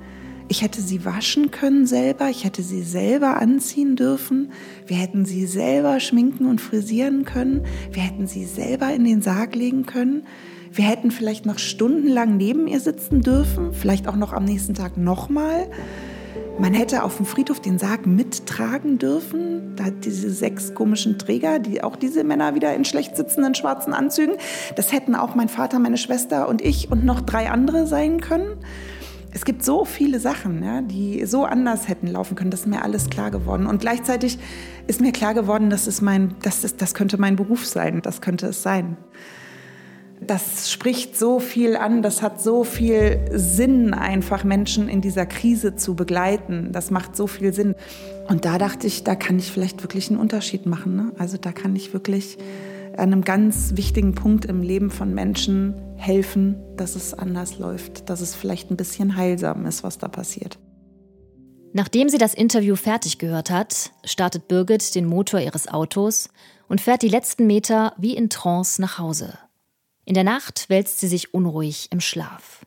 Ich 0.48 0.62
hätte 0.62 0.82
sie 0.82 1.06
waschen 1.06 1.50
können 1.50 1.86
selber, 1.86 2.30
ich 2.30 2.44
hätte 2.44 2.62
sie 2.62 2.84
selber 2.84 3.42
anziehen 3.42 3.96
dürfen, 3.96 4.52
wir 4.86 4.98
hätten 4.98 5.24
sie 5.24 5.46
selber 5.46 6.02
schminken 6.02 6.46
und 6.46 6.60
frisieren 6.60 7.24
können, 7.24 7.66
wir 7.92 8.04
hätten 8.04 8.28
sie 8.28 8.44
selber 8.44 8.94
in 8.94 9.06
den 9.06 9.22
Sarg 9.22 9.56
legen 9.56 9.86
können, 9.86 10.24
wir 10.74 10.84
hätten 10.84 11.12
vielleicht 11.12 11.46
noch 11.46 11.58
stundenlang 11.58 12.36
neben 12.36 12.68
ihr 12.68 12.82
sitzen 12.82 13.22
dürfen, 13.22 13.74
vielleicht 13.74 14.10
auch 14.10 14.18
noch 14.18 14.34
am 14.34 14.44
nächsten 14.44 14.74
Tag 14.74 14.98
nochmal. 14.98 15.68
Man 16.60 16.74
hätte 16.74 17.04
auf 17.04 17.18
dem 17.18 17.26
Friedhof 17.26 17.60
den 17.60 17.80
Sarg 17.80 18.06
mittragen 18.06 18.98
dürfen. 18.98 19.76
Da 19.76 19.86
hat 19.86 20.06
diese 20.06 20.30
sechs 20.30 20.76
komischen 20.76 21.18
Träger, 21.18 21.60
die 21.60 21.84
auch 21.84 21.96
diese 21.96 22.24
Männer 22.24 22.56
wieder 22.56 22.76
in 22.76 22.86
schlecht 22.86 23.16
sitzenden 23.16 23.56
schwarzen 23.56 23.94
Anzügen. 23.94 24.36
Das 24.76 24.92
hätten 24.92 25.16
auch 25.16 25.34
mein 25.34 25.50
Vater, 25.50 25.80
meine 25.80 25.98
Schwester 25.98 26.48
und 26.48 26.62
ich 26.62 26.92
und 26.92 27.04
noch 27.04 27.22
drei 27.22 27.50
andere 27.50 27.88
sein 27.88 28.22
können. 28.22 28.58
Es 29.34 29.46
gibt 29.46 29.64
so 29.64 29.86
viele 29.86 30.20
Sachen, 30.20 30.62
ja, 30.62 30.82
die 30.82 31.26
so 31.26 31.46
anders 31.46 31.88
hätten 31.88 32.08
laufen 32.08 32.36
können. 32.36 32.52
Das 32.52 32.62
ist 32.62 32.68
mir 32.68 32.84
alles 32.84 33.10
klar 33.10 33.32
geworden. 33.32 33.66
Und 33.66 33.80
gleichzeitig 33.80 34.38
ist 34.88 35.00
mir 35.00 35.14
klar 35.14 35.34
geworden, 35.34 35.70
dass 35.70 35.88
es 35.88 36.02
mein, 36.02 36.36
das, 36.44 36.64
ist, 36.64 36.82
das 36.82 36.94
könnte 36.94 37.18
mein 37.18 37.38
Beruf 37.38 37.66
sein. 37.66 38.02
Das 38.02 38.22
könnte 38.22 38.48
es 38.48 38.62
sein 38.62 38.98
das 40.24 40.72
spricht 40.72 41.18
so 41.18 41.40
viel 41.40 41.76
an, 41.76 42.04
das 42.04 42.22
hat 42.22 42.40
so 42.40 42.64
viel 42.64 43.20
Sinn, 43.34 43.96
einfach 43.96 44.44
Menschen 44.44 44.88
in 44.88 45.02
dieser 45.02 45.26
Krise 45.26 45.76
zu 45.76 45.96
begleiten. 45.96 46.70
Das 46.72 46.92
macht 46.92 47.16
so 47.16 47.26
viel 47.26 47.54
Sinn. 47.54 47.74
Und 48.30 48.46
da 48.46 48.60
dachte 48.60 48.86
ich, 48.86 49.04
da 49.04 49.16
kann 49.16 49.40
ich 49.40 49.52
vielleicht 49.52 49.82
wirklich 49.82 50.12
einen 50.12 50.20
Unterschied 50.20 50.68
machen. 50.68 50.96
Ne? 50.96 51.12
Also 51.18 51.38
da 51.38 51.52
kann 51.52 51.76
ich 51.76 51.92
wirklich 51.94 52.38
an 52.98 53.12
einem 53.12 53.24
ganz 53.24 53.76
wichtigen 53.76 54.14
Punkt 54.14 54.46
im 54.46 54.62
Leben 54.62 54.92
von 54.92 55.12
Menschen 55.12 55.74
helfen, 55.96 56.56
dass 56.78 56.96
es 56.96 57.16
anders 57.16 57.58
läuft, 57.58 58.08
dass 58.10 58.22
es 58.22 58.36
vielleicht 58.36 58.70
ein 58.70 58.78
bisschen 58.78 59.16
heilsam 59.16 59.66
ist, 59.66 59.84
was 59.84 59.98
da 59.98 60.08
passiert. 60.08 60.60
Nachdem 61.74 62.10
sie 62.10 62.20
das 62.20 62.36
Interview 62.36 62.76
fertig 62.76 63.18
gehört 63.18 63.50
hat, 63.50 63.92
startet 64.04 64.48
Birgit 64.48 64.94
den 64.94 65.06
Motor 65.06 65.40
ihres 65.40 65.68
Autos 65.68 66.30
und 66.68 66.80
fährt 66.80 67.02
die 67.02 67.10
letzten 67.10 67.48
Meter 67.48 67.94
wie 67.98 68.16
in 68.16 68.30
Trance 68.30 68.80
nach 68.80 69.00
Hause. 69.00 69.34
In 70.06 70.14
der 70.14 70.24
Nacht 70.24 70.70
wälzt 70.70 71.00
sie 71.00 71.08
sich 71.08 71.34
unruhig 71.34 71.88
im 71.92 72.00
Schlaf. 72.00 72.66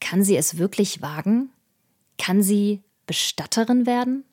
Kann 0.00 0.24
sie 0.24 0.36
es 0.36 0.58
wirklich 0.58 1.00
wagen? 1.02 1.50
Kann 2.18 2.42
sie 2.42 2.82
Bestatterin 3.06 3.86
werden? 3.86 4.24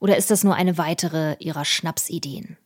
Oder 0.00 0.16
ist 0.16 0.30
das 0.30 0.42
nur 0.42 0.56
eine 0.56 0.78
weitere 0.78 1.36
ihrer 1.38 1.64
Schnapsideen? 1.64 2.56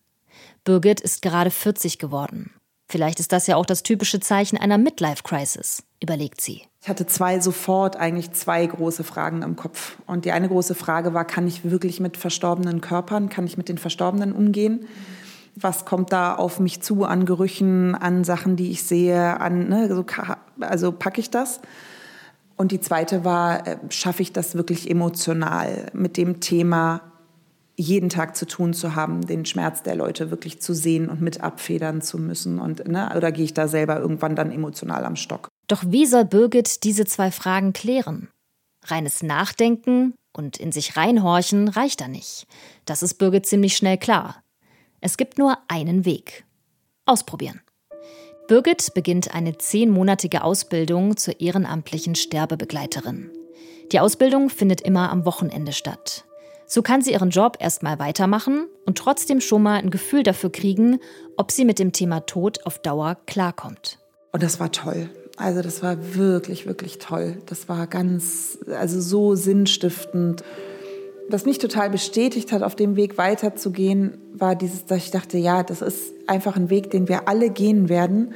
Birgit 0.65 1.01
ist 1.01 1.23
gerade 1.23 1.51
40 1.51 1.99
geworden. 1.99 2.53
Vielleicht 2.89 3.21
ist 3.21 3.33
das 3.33 3.47
ja 3.47 3.57
auch 3.57 3.67
das 3.67 3.83
typische 3.83 4.21
Zeichen 4.21 4.57
einer 4.57 4.79
Midlife-Crisis, 4.79 5.83
überlegt 6.01 6.41
sie. 6.41 6.63
Ich 6.81 6.89
hatte 6.89 7.07
zwei 7.07 7.41
sofort 7.41 7.97
eigentlich 7.97 8.31
zwei 8.33 8.65
große 8.65 9.03
Fragen 9.03 9.43
im 9.43 9.57
Kopf. 9.57 9.97
Und 10.07 10.25
die 10.25 10.31
eine 10.31 10.49
große 10.49 10.77
Frage 10.77 11.13
war, 11.13 11.25
kann 11.25 11.49
ich 11.49 11.69
wirklich 11.69 11.99
mit 11.99 12.17
verstorbenen 12.17 12.81
Körpern, 12.81 13.29
kann 13.29 13.45
ich 13.45 13.57
mit 13.57 13.69
den 13.69 13.79
Verstorbenen 13.79 14.33
umgehen? 14.33 14.87
Was 15.57 15.87
kommt 15.87 16.13
da 16.13 16.35
auf 16.35 16.61
mich 16.61 16.83
zu 16.83 17.05
an 17.05 17.25
Gerüchen, 17.25 17.95
an 17.95 18.25
Sachen, 18.25 18.57
die 18.57 18.71
ich 18.71 18.83
sehe, 18.83 19.41
an, 19.41 19.69
ne, 19.69 19.89
so, 19.89 20.05
also 20.61 20.93
packe 20.93 21.21
ich 21.21 21.31
das. 21.31 21.61
Und 22.57 22.73
die 22.73 22.81
zweite 22.81 23.25
war, 23.25 23.67
äh, 23.67 23.79
schaffe 23.89 24.23
ich 24.23 24.33
das 24.33 24.55
wirklich 24.55 24.91
emotional 24.91 25.87
mit 25.93 26.17
dem 26.17 26.41
Thema 26.41 27.01
jeden 27.77 28.09
Tag 28.09 28.37
zu 28.37 28.47
tun 28.47 28.73
zu 28.73 28.95
haben, 28.95 29.27
den 29.27 29.45
Schmerz 29.45 29.83
der 29.83 29.95
Leute 29.95 30.31
wirklich 30.31 30.61
zu 30.61 30.75
sehen 30.75 31.11
und 31.11 31.21
mit 31.21 31.43
abfedern 31.43 32.01
zu 32.01 32.19
müssen. 32.19 32.59
Und, 32.59 32.87
ne, 32.89 33.13
oder 33.17 33.33
gehe 33.33 33.45
ich 33.45 33.55
da 33.55 33.69
selber 33.69 33.99
irgendwann 33.99 34.37
dann 34.37 34.51
emotional 34.51 35.05
am 35.05 35.17
Stock? 35.17 35.49
Doch 35.69 35.83
wie 35.87 36.07
soll 36.07 36.25
Birgit 36.25 36.85
diese 36.85 37.05
zwei 37.05 37.31
Fragen 37.31 37.73
klären? 37.73 38.29
Reines 38.85 39.23
Nachdenken 39.23 40.15
und 40.33 40.59
in 40.59 40.73
sich 40.73 40.97
reinhorchen 40.97 41.69
reicht 41.69 42.01
da 42.01 42.09
nicht. 42.09 42.47
Das 42.85 43.03
ist 43.03 43.15
Birgit 43.15 43.47
ziemlich 43.47 43.77
schnell 43.77 43.99
klar. 43.99 44.43
Es 45.01 45.17
gibt 45.17 45.39
nur 45.39 45.59
einen 45.69 46.05
Weg. 46.05 46.45
Ausprobieren. 47.05 47.61
Birgit 48.49 48.95
beginnt 48.95 49.35
eine 49.35 49.59
zehnmonatige 49.59 50.43
Ausbildung 50.43 51.17
zur 51.17 51.41
ehrenamtlichen 51.41 52.15
Sterbebegleiterin. 52.15 53.31
Die 53.93 54.01
Ausbildung 54.01 54.51
findet 54.51 54.81
immer 54.81 55.11
am 55.11 55.25
Wochenende 55.25 55.73
statt. 55.73 56.25
So 56.67 56.83
kann 56.83 57.03
sie 57.03 57.13
ihren 57.13 57.31
Job 57.31 57.59
erstmal 57.61 57.99
weitermachen 57.99 58.67
und 58.87 58.99
trotzdem 58.99 59.41
schon 59.41 59.63
mal 59.63 59.79
ein 59.79 59.91
Gefühl 59.91 60.23
dafür 60.23 60.51
kriegen, 60.51 60.99
ob 61.37 61.53
sie 61.53 61.65
mit 61.65 61.79
dem 61.79 61.93
Thema 61.93 62.21
Tod 62.21 62.67
auf 62.67 62.81
Dauer 62.81 63.17
klarkommt. 63.27 63.99
Und 64.33 64.43
das 64.43 64.59
war 64.59 64.73
toll. 64.73 65.09
Also 65.37 65.63
das 65.63 65.83
war 65.83 66.15
wirklich, 66.15 66.67
wirklich 66.67 66.99
toll. 66.99 67.39
Das 67.47 67.69
war 67.69 67.87
ganz, 67.87 68.59
also 68.69 69.01
so 69.01 69.35
sinnstiftend 69.35 70.43
was 71.29 71.45
mich 71.45 71.59
total 71.59 71.91
bestätigt 71.91 72.53
hat, 72.53 72.63
auf 72.63 72.77
dem 72.77 72.97
Weg 72.97 73.19
weiterzugehen, 73.19 74.19
war 74.33 74.55
dieses, 74.55 74.85
dass 74.87 74.99
ich 74.99 75.11
dachte, 75.11 75.39
ja, 75.39 75.63
das 75.63 75.83
ist 75.83 76.13
einfach 76.27 76.57
ein 76.57 76.71
Weg, 76.71 76.91
den 76.91 77.09
wir 77.09 77.29
alle 77.29 77.51
gehen 77.51 77.89
werden. 77.89 78.35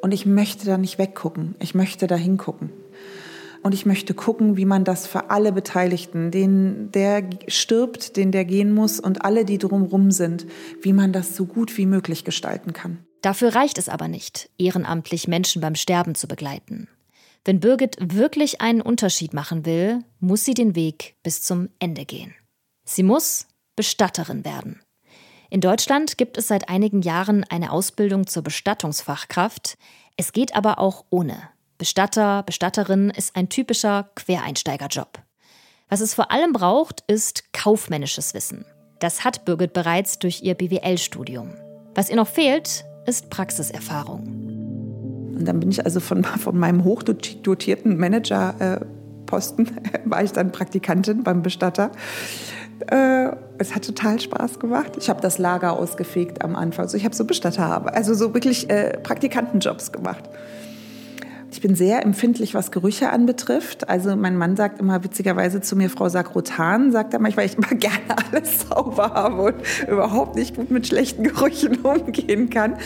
Und 0.00 0.12
ich 0.12 0.26
möchte 0.26 0.66
da 0.66 0.78
nicht 0.78 0.98
weggucken. 0.98 1.54
Ich 1.60 1.74
möchte 1.74 2.06
da 2.06 2.16
hingucken. 2.16 2.70
Und 3.62 3.74
ich 3.74 3.86
möchte 3.86 4.12
gucken, 4.12 4.56
wie 4.56 4.64
man 4.64 4.82
das 4.82 5.06
für 5.06 5.30
alle 5.30 5.52
Beteiligten, 5.52 6.32
den 6.32 6.90
der 6.90 7.30
stirbt, 7.46 8.16
den 8.16 8.32
der 8.32 8.44
gehen 8.44 8.74
muss 8.74 8.98
und 8.98 9.24
alle, 9.24 9.44
die 9.44 9.58
drumherum 9.58 10.10
sind, 10.10 10.46
wie 10.80 10.92
man 10.92 11.12
das 11.12 11.36
so 11.36 11.46
gut 11.46 11.78
wie 11.78 11.86
möglich 11.86 12.24
gestalten 12.24 12.72
kann. 12.72 12.98
Dafür 13.22 13.54
reicht 13.54 13.78
es 13.78 13.88
aber 13.88 14.08
nicht, 14.08 14.50
ehrenamtlich 14.58 15.28
Menschen 15.28 15.62
beim 15.62 15.76
Sterben 15.76 16.16
zu 16.16 16.26
begleiten. 16.26 16.88
Wenn 17.44 17.58
Birgit 17.58 17.96
wirklich 18.00 18.60
einen 18.60 18.80
Unterschied 18.80 19.34
machen 19.34 19.66
will, 19.66 20.04
muss 20.20 20.44
sie 20.44 20.54
den 20.54 20.76
Weg 20.76 21.16
bis 21.22 21.42
zum 21.42 21.68
Ende 21.80 22.04
gehen. 22.04 22.34
Sie 22.84 23.02
muss 23.02 23.48
Bestatterin 23.74 24.44
werden. 24.44 24.80
In 25.50 25.60
Deutschland 25.60 26.16
gibt 26.18 26.38
es 26.38 26.48
seit 26.48 26.68
einigen 26.68 27.02
Jahren 27.02 27.44
eine 27.44 27.72
Ausbildung 27.72 28.26
zur 28.26 28.42
Bestattungsfachkraft. 28.42 29.76
Es 30.16 30.32
geht 30.32 30.54
aber 30.54 30.78
auch 30.78 31.04
ohne. 31.10 31.36
Bestatter, 31.78 32.42
Bestatterin 32.44 33.10
ist 33.10 33.34
ein 33.34 33.48
typischer 33.48 34.10
Quereinsteigerjob. 34.14 35.20
Was 35.88 36.00
es 36.00 36.14
vor 36.14 36.30
allem 36.30 36.52
braucht, 36.52 37.02
ist 37.08 37.52
kaufmännisches 37.52 38.34
Wissen. 38.34 38.64
Das 39.00 39.24
hat 39.24 39.44
Birgit 39.44 39.72
bereits 39.72 40.18
durch 40.20 40.42
ihr 40.42 40.54
BWL-Studium. 40.54 41.52
Was 41.94 42.08
ihr 42.08 42.16
noch 42.16 42.28
fehlt, 42.28 42.84
ist 43.04 43.30
Praxiserfahrung. 43.30 44.71
Und 45.34 45.46
dann 45.46 45.60
bin 45.60 45.70
ich 45.70 45.84
also 45.84 46.00
von, 46.00 46.24
von 46.24 46.58
meinem 46.58 46.84
hochdotierten 46.84 47.96
Managerposten, 47.96 49.66
äh, 49.66 49.70
war 50.04 50.22
ich 50.22 50.32
dann 50.32 50.52
Praktikantin 50.52 51.22
beim 51.22 51.42
Bestatter. 51.42 51.90
Äh, 52.88 53.30
es 53.58 53.74
hat 53.74 53.84
total 53.84 54.20
Spaß 54.20 54.58
gemacht. 54.58 54.92
Ich 54.98 55.08
habe 55.08 55.20
das 55.20 55.38
Lager 55.38 55.72
ausgefegt 55.78 56.42
am 56.44 56.56
Anfang. 56.56 56.84
Also 56.84 56.96
ich 56.96 57.04
habe 57.04 57.14
so 57.14 57.24
Bestatter, 57.24 57.94
also 57.94 58.14
so 58.14 58.34
wirklich 58.34 58.68
äh, 58.70 58.98
Praktikantenjobs 58.98 59.92
gemacht. 59.92 60.28
Ich 61.52 61.60
bin 61.60 61.74
sehr 61.74 62.02
empfindlich, 62.02 62.54
was 62.54 62.70
Gerüche 62.70 63.10
anbetrifft. 63.10 63.90
Also 63.90 64.16
mein 64.16 64.38
Mann 64.38 64.56
sagt 64.56 64.80
immer 64.80 65.04
witzigerweise 65.04 65.60
zu 65.60 65.76
mir, 65.76 65.90
Frau 65.90 66.08
Sakrotan, 66.08 66.92
sagt 66.92 67.12
er 67.12 67.20
manchmal, 67.20 67.44
ich 67.44 67.58
immer 67.58 67.68
gerne 67.78 68.16
alles 68.32 68.62
sauber 68.62 69.12
habe 69.12 69.42
und 69.42 69.56
überhaupt 69.86 70.34
nicht 70.34 70.56
gut 70.56 70.70
mit 70.70 70.86
schlechten 70.86 71.24
Gerüchen 71.24 71.76
umgehen 71.82 72.48
kann. 72.48 72.76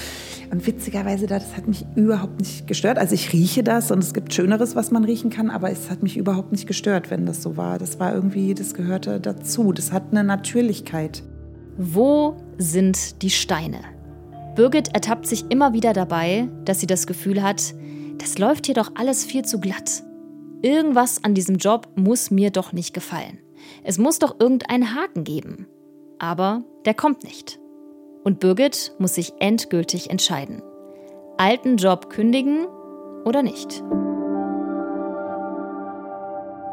Und 0.51 0.67
witzigerweise, 0.67 1.29
das 1.29 1.57
hat 1.57 1.69
mich 1.69 1.87
überhaupt 1.95 2.41
nicht 2.41 2.67
gestört. 2.67 2.99
Also 2.99 3.15
ich 3.15 3.33
rieche 3.33 3.63
das 3.63 3.93
und 3.93 4.01
es 4.01 4.13
gibt 4.13 4.35
Schöneres, 4.35 4.75
was 4.75 4.91
man 4.91 5.05
riechen 5.05 5.31
kann, 5.31 5.49
aber 5.49 5.71
es 5.71 5.89
hat 5.89 6.03
mich 6.03 6.17
überhaupt 6.17 6.51
nicht 6.51 6.67
gestört, 6.67 7.09
wenn 7.09 7.25
das 7.25 7.45
so 7.45 7.57
war. 7.57 7.79
Das 7.79 8.01
war 8.01 8.13
irgendwie, 8.13 8.53
das 8.53 8.75
gehörte 8.75 9.21
dazu. 9.21 9.73
Das 9.73 9.93
hat 9.93 10.07
eine 10.11 10.25
Natürlichkeit. 10.25 11.23
Wo 11.77 12.37
sind 12.59 13.23
die 13.23 13.31
Steine? 13.31 13.79
Birgit 14.57 14.93
ertappt 14.93 15.29
sich 15.29 15.45
immer 15.51 15.73
wieder 15.73 15.93
dabei, 15.93 16.49
dass 16.65 16.81
sie 16.81 16.89
das 16.89 17.07
Gefühl 17.07 17.45
hat, 17.45 17.75
das 18.19 18.39
läuft 18.39 18.67
hier 18.67 18.75
doch 18.75 18.93
alles 18.95 19.25
viel 19.25 19.45
zu 19.45 19.61
glatt. 19.61 20.03
Irgendwas 20.63 21.23
an 21.23 21.35
diesem 21.35 21.57
Job 21.57 21.89
muss 21.97 22.31
mir 22.31 22.51
doch 22.51 22.73
nicht 22.73 22.95
gefallen. 22.95 23.39
Es 23.85 23.99
muss 23.99 24.19
doch 24.19 24.41
irgendeinen 24.41 24.95
Haken 24.95 25.25
geben. 25.25 25.67
Aber 26.19 26.65
der 26.85 26.95
kommt 26.95 27.25
nicht. 27.25 27.59
Und 28.25 28.41
Birgit 28.41 28.93
muss 28.99 29.15
sich 29.15 29.33
endgültig 29.39 30.11
entscheiden. 30.11 30.63
Alten 31.37 31.77
Job 31.77 32.11
kündigen 32.11 32.67
oder 33.25 33.43
nicht? 33.43 33.83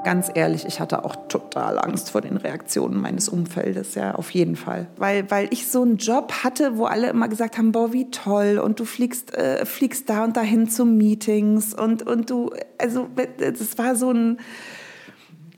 Ganz 0.04 0.30
ehrlich, 0.34 0.66
ich 0.66 0.80
hatte 0.80 1.06
auch 1.06 1.16
total 1.28 1.80
Angst 1.80 2.12
vor 2.12 2.22
den 2.22 2.36
Reaktionen 2.36 3.00
meines 3.00 3.30
Umfeldes, 3.30 3.96
ja, 3.96 4.16
auf 4.16 4.32
jeden 4.32 4.56
Fall. 4.56 4.88
Weil, 4.98 5.30
weil 5.32 5.48
ich 5.52 5.68
so 5.68 5.82
einen 5.82 5.98
Job 5.98 6.34
hatte, 6.44 6.78
wo 6.78 6.86
alle 6.86 7.10
immer 7.10 7.30
gesagt 7.30 7.58
haben, 7.58 7.72
boah, 7.72 7.94
wie 7.94 8.12
toll 8.12 8.60
und 8.64 8.80
du 8.80 8.86
fliegst, 8.86 9.34
äh, 9.34 9.66
fliegst 9.66 10.10
da 10.10 10.26
und 10.26 10.36
dahin 10.36 10.70
zu 10.70 10.86
Meetings 10.86 11.74
und, 11.74 12.04
und 12.04 12.30
du, 12.30 12.52
also 12.78 13.08
das 13.38 13.78
war 13.78 13.96
so 13.96 14.12
ein, 14.12 14.40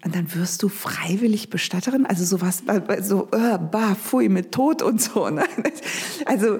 und 0.04 0.16
dann 0.16 0.34
wirst 0.36 0.62
du 0.62 0.70
freiwillig 0.70 1.50
Bestatterin, 1.50 2.06
also 2.06 2.24
sowas, 2.24 2.62
so, 3.02 3.28
äh, 3.32 3.58
bah, 3.58 3.96
pfui, 3.96 4.30
mit 4.30 4.52
Tod 4.52 4.84
und 4.84 5.02
so. 5.02 5.30
Ne? 5.30 5.44
Also 6.26 6.60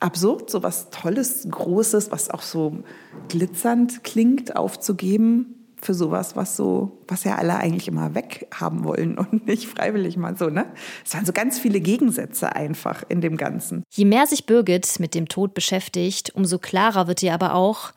absurd, 0.00 0.50
sowas 0.50 0.90
Tolles, 0.90 1.46
Großes, 1.50 2.10
was 2.10 2.28
auch 2.28 2.42
so 2.42 2.82
glitzernd 3.28 4.04
klingt, 4.04 4.56
aufzugeben 4.56 5.61
für 5.84 5.94
sowas, 5.94 6.36
was 6.36 6.56
so, 6.56 6.98
was 7.08 7.24
ja 7.24 7.36
alle 7.36 7.56
eigentlich 7.56 7.88
immer 7.88 8.14
weghaben 8.14 8.84
wollen 8.84 9.18
und 9.18 9.46
nicht 9.46 9.66
freiwillig 9.66 10.16
mal 10.16 10.36
so, 10.36 10.48
ne? 10.48 10.66
Es 11.04 11.14
waren 11.14 11.26
so 11.26 11.32
ganz 11.32 11.58
viele 11.58 11.80
Gegensätze 11.80 12.54
einfach 12.54 13.02
in 13.08 13.20
dem 13.20 13.36
Ganzen. 13.36 13.82
Je 13.90 14.04
mehr 14.04 14.26
sich 14.26 14.46
Birgit 14.46 15.00
mit 15.00 15.14
dem 15.14 15.28
Tod 15.28 15.54
beschäftigt, 15.54 16.34
umso 16.34 16.58
klarer 16.58 17.06
wird 17.06 17.22
ihr 17.22 17.34
aber 17.34 17.54
auch, 17.54 17.92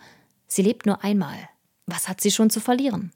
sie 0.48 0.62
lebt 0.62 0.86
nur 0.86 1.04
einmal. 1.04 1.38
Was 1.86 2.10
hat 2.10 2.21
sie 2.21 2.32
schon 2.32 2.50
zu 2.50 2.60
verlieren? 2.60 3.12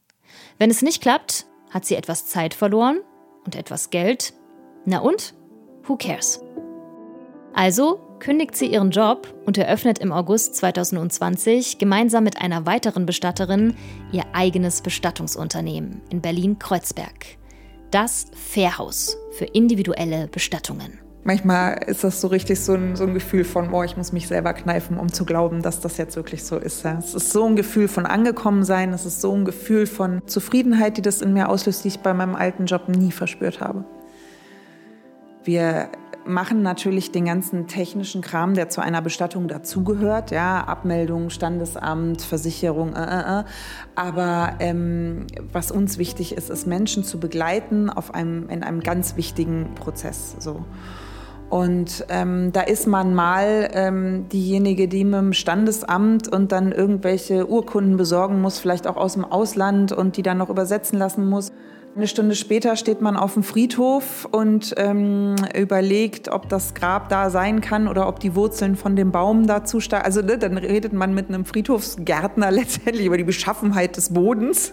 Wenn 0.57 0.69
es 0.69 0.81
nicht 0.81 1.01
klappt, 1.01 1.47
hat 1.71 1.85
sie 1.85 1.95
etwas 1.95 2.27
Zeit 2.27 2.53
verloren 2.53 2.99
und 3.45 3.55
etwas 3.55 3.89
Geld. 3.89 4.33
Na 4.85 4.99
und? 4.99 5.33
Who 5.83 5.97
cares? 5.97 6.39
Also 7.53 8.08
kündigt 8.19 8.55
sie 8.55 8.67
ihren 8.67 8.91
Job 8.91 9.33
und 9.45 9.57
eröffnet 9.57 9.99
im 9.99 10.11
August 10.11 10.55
2020 10.55 11.77
gemeinsam 11.77 12.23
mit 12.23 12.41
einer 12.41 12.65
weiteren 12.65 13.05
Bestatterin 13.05 13.75
ihr 14.11 14.23
eigenes 14.33 14.81
Bestattungsunternehmen 14.81 16.01
in 16.09 16.21
Berlin-Kreuzberg. 16.21 17.37
Das 17.91 18.27
Fairhaus 18.33 19.17
für 19.31 19.45
individuelle 19.45 20.27
Bestattungen. 20.27 20.99
Manchmal 21.23 21.83
ist 21.87 22.03
das 22.03 22.21
so 22.21 22.27
richtig 22.27 22.59
so 22.61 22.73
ein, 22.73 22.95
so 22.95 23.03
ein 23.03 23.13
Gefühl 23.13 23.43
von, 23.43 23.73
oh, 23.73 23.83
ich 23.83 23.97
muss 23.97 24.13
mich 24.13 24.27
selber 24.27 24.53
kneifen, 24.53 24.97
um 24.97 25.11
zu 25.11 25.25
glauben, 25.25 25.61
dass 25.61 25.81
das 25.81 25.97
jetzt 25.97 26.15
wirklich 26.15 26.43
so 26.43 26.57
ist. 26.57 26.85
Es 26.85 27.13
ist 27.13 27.31
so 27.31 27.45
ein 27.45 27.55
Gefühl 27.55 27.87
von 27.87 28.05
angekommen 28.05 28.63
sein, 28.63 28.93
es 28.93 29.05
ist 29.05 29.19
so 29.21 29.33
ein 29.33 29.43
Gefühl 29.43 29.85
von 29.85 30.21
Zufriedenheit, 30.27 30.97
die 30.97 31.01
das 31.01 31.21
in 31.21 31.33
mir 31.33 31.49
auslöst, 31.49 31.83
die 31.83 31.89
ich 31.89 31.99
bei 31.99 32.13
meinem 32.13 32.35
alten 32.35 32.67
Job 32.67 32.87
nie 32.87 33.11
verspürt 33.11 33.59
habe. 33.59 33.83
Wir 35.43 35.89
machen 36.29 36.61
natürlich 36.61 37.11
den 37.11 37.25
ganzen 37.25 37.67
technischen 37.67 38.21
Kram, 38.21 38.53
der 38.53 38.69
zu 38.69 38.81
einer 38.81 39.01
Bestattung 39.01 39.47
dazugehört, 39.47 40.31
ja, 40.31 40.63
Abmeldung, 40.63 41.29
Standesamt, 41.29 42.21
Versicherung, 42.21 42.95
äh, 42.95 43.03
äh, 43.03 43.39
äh. 43.39 43.43
aber 43.95 44.53
ähm, 44.59 45.27
was 45.51 45.71
uns 45.71 45.97
wichtig 45.97 46.33
ist, 46.33 46.49
ist 46.49 46.67
Menschen 46.67 47.03
zu 47.03 47.19
begleiten 47.19 47.89
auf 47.89 48.13
einem, 48.13 48.47
in 48.49 48.63
einem 48.63 48.81
ganz 48.81 49.17
wichtigen 49.17 49.73
Prozess. 49.75 50.35
So. 50.39 50.63
Und 51.49 52.05
ähm, 52.09 52.51
da 52.53 52.61
ist 52.61 52.85
man 52.85 53.15
mal 53.15 53.69
ähm, 53.73 54.29
diejenige, 54.29 54.87
die 54.87 55.03
mit 55.03 55.15
dem 55.15 55.33
Standesamt 55.33 56.27
und 56.27 56.51
dann 56.51 56.71
irgendwelche 56.71 57.49
Urkunden 57.49 57.97
besorgen 57.97 58.39
muss, 58.39 58.59
vielleicht 58.59 58.85
auch 58.85 58.97
aus 58.97 59.13
dem 59.13 59.25
Ausland 59.25 59.91
und 59.91 60.15
die 60.15 60.21
dann 60.21 60.37
noch 60.37 60.49
übersetzen 60.49 60.99
lassen 60.99 61.27
muss. 61.27 61.51
Eine 61.99 62.07
Stunde 62.07 62.35
später 62.35 62.77
steht 62.77 63.01
man 63.01 63.17
auf 63.17 63.33
dem 63.33 63.43
Friedhof 63.43 64.25
und 64.31 64.73
ähm, 64.77 65.35
überlegt, 65.53 66.29
ob 66.29 66.47
das 66.47 66.73
Grab 66.73 67.09
da 67.09 67.29
sein 67.29 67.59
kann 67.59 67.89
oder 67.89 68.07
ob 68.07 68.21
die 68.21 68.35
Wurzeln 68.35 68.77
von 68.77 68.95
dem 68.95 69.11
Baum 69.11 69.47
dazu 69.47 69.81
stark. 69.81 70.05
Also 70.05 70.21
ne, 70.21 70.37
dann 70.37 70.57
redet 70.57 70.93
man 70.93 71.13
mit 71.13 71.27
einem 71.27 71.43
Friedhofsgärtner 71.43 72.51
letztendlich 72.51 73.05
über 73.05 73.17
die 73.17 73.25
Beschaffenheit 73.25 73.97
des 73.97 74.13
Bodens. 74.13 74.71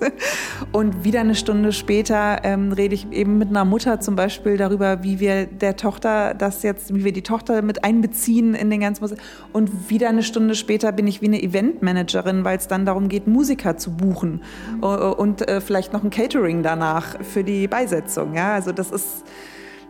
Und 0.70 1.02
wieder 1.02 1.18
eine 1.18 1.34
Stunde 1.34 1.72
später 1.72 2.44
ähm, 2.44 2.70
rede 2.70 2.94
ich 2.94 3.10
eben 3.10 3.38
mit 3.38 3.48
einer 3.48 3.64
Mutter 3.64 3.98
zum 3.98 4.14
Beispiel 4.14 4.56
darüber, 4.56 5.02
wie 5.02 5.18
wir 5.18 5.46
der 5.46 5.74
Tochter 5.74 6.32
das 6.32 6.62
jetzt, 6.62 6.94
wie 6.94 7.02
wir 7.02 7.12
die 7.12 7.22
Tochter 7.22 7.60
mit 7.60 7.82
einbeziehen 7.82 8.54
in 8.54 8.70
den 8.70 8.78
ganzen 8.78 9.00
Prozess. 9.00 9.18
Und 9.52 9.90
wieder 9.90 10.10
eine 10.10 10.22
Stunde 10.22 10.54
später 10.54 10.92
bin 10.92 11.08
ich 11.08 11.22
wie 11.22 11.26
eine 11.26 11.42
Eventmanagerin, 11.42 12.44
weil 12.44 12.58
es 12.58 12.68
dann 12.68 12.86
darum 12.86 13.08
geht, 13.08 13.26
Musiker 13.26 13.76
zu 13.76 13.96
buchen 13.96 14.42
und 14.80 15.48
äh, 15.48 15.60
vielleicht 15.60 15.92
noch 15.92 16.04
ein 16.04 16.10
Catering 16.10 16.62
danach 16.62 17.15
für 17.22 17.44
die 17.44 17.68
Beisetzung. 17.68 18.34
Ja? 18.34 18.54
Also 18.54 18.72
das 18.72 18.90
ist, 18.90 19.24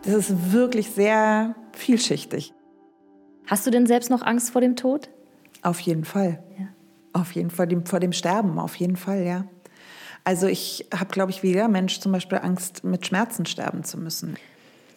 das 0.03 0.13
ist 0.13 0.51
wirklich 0.51 0.91
sehr 0.91 1.55
vielschichtig. 1.73 2.53
Hast 3.47 3.65
du 3.65 3.71
denn 3.71 3.85
selbst 3.85 4.09
noch 4.09 4.21
Angst 4.21 4.51
vor 4.51 4.61
dem 4.61 4.75
Tod? 4.75 5.09
Auf 5.61 5.79
jeden 5.79 6.05
Fall. 6.05 6.43
Ja. 6.59 6.67
Auf 7.13 7.31
jeden 7.31 7.49
Fall, 7.49 7.67
vor 7.85 7.99
dem 7.99 8.11
Sterben, 8.11 8.59
auf 8.59 8.75
jeden 8.75 8.95
Fall, 8.95 9.23
ja. 9.23 9.45
Also 10.23 10.47
ich 10.47 10.85
habe, 10.93 11.09
glaube 11.09 11.31
ich, 11.31 11.41
wie 11.41 11.47
jeder 11.47 11.69
Mensch 11.69 11.99
zum 11.99 12.11
Beispiel 12.11 12.39
Angst, 12.39 12.83
mit 12.83 13.07
Schmerzen 13.07 13.45
sterben 13.45 13.85
zu 13.85 13.97
müssen. 13.97 14.35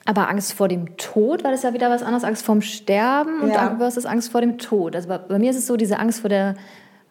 Aber 0.05 0.29
Angst 0.29 0.55
vor 0.55 0.67
dem 0.67 0.97
Tod, 0.97 1.45
weil 1.45 1.53
das 1.53 1.63
ja 1.63 1.73
wieder 1.73 1.89
was 1.89 2.03
anderes, 2.03 2.25
Angst 2.25 2.45
vorm 2.45 2.63
Sterben 2.63 3.41
und 3.41 3.51
ja. 3.51 3.77
versus 3.77 4.07
Angst 4.07 4.33
vor 4.33 4.41
dem 4.41 4.59
Tod. 4.59 4.97
Also 4.97 5.09
bei, 5.09 5.19
bei, 5.19 5.39
mir 5.39 5.51
ist 5.51 5.57
es 5.57 5.69
so 5.69 5.77
diese 5.77 5.99
Angst 5.99 6.21
vor 6.21 6.31
der 6.31 6.57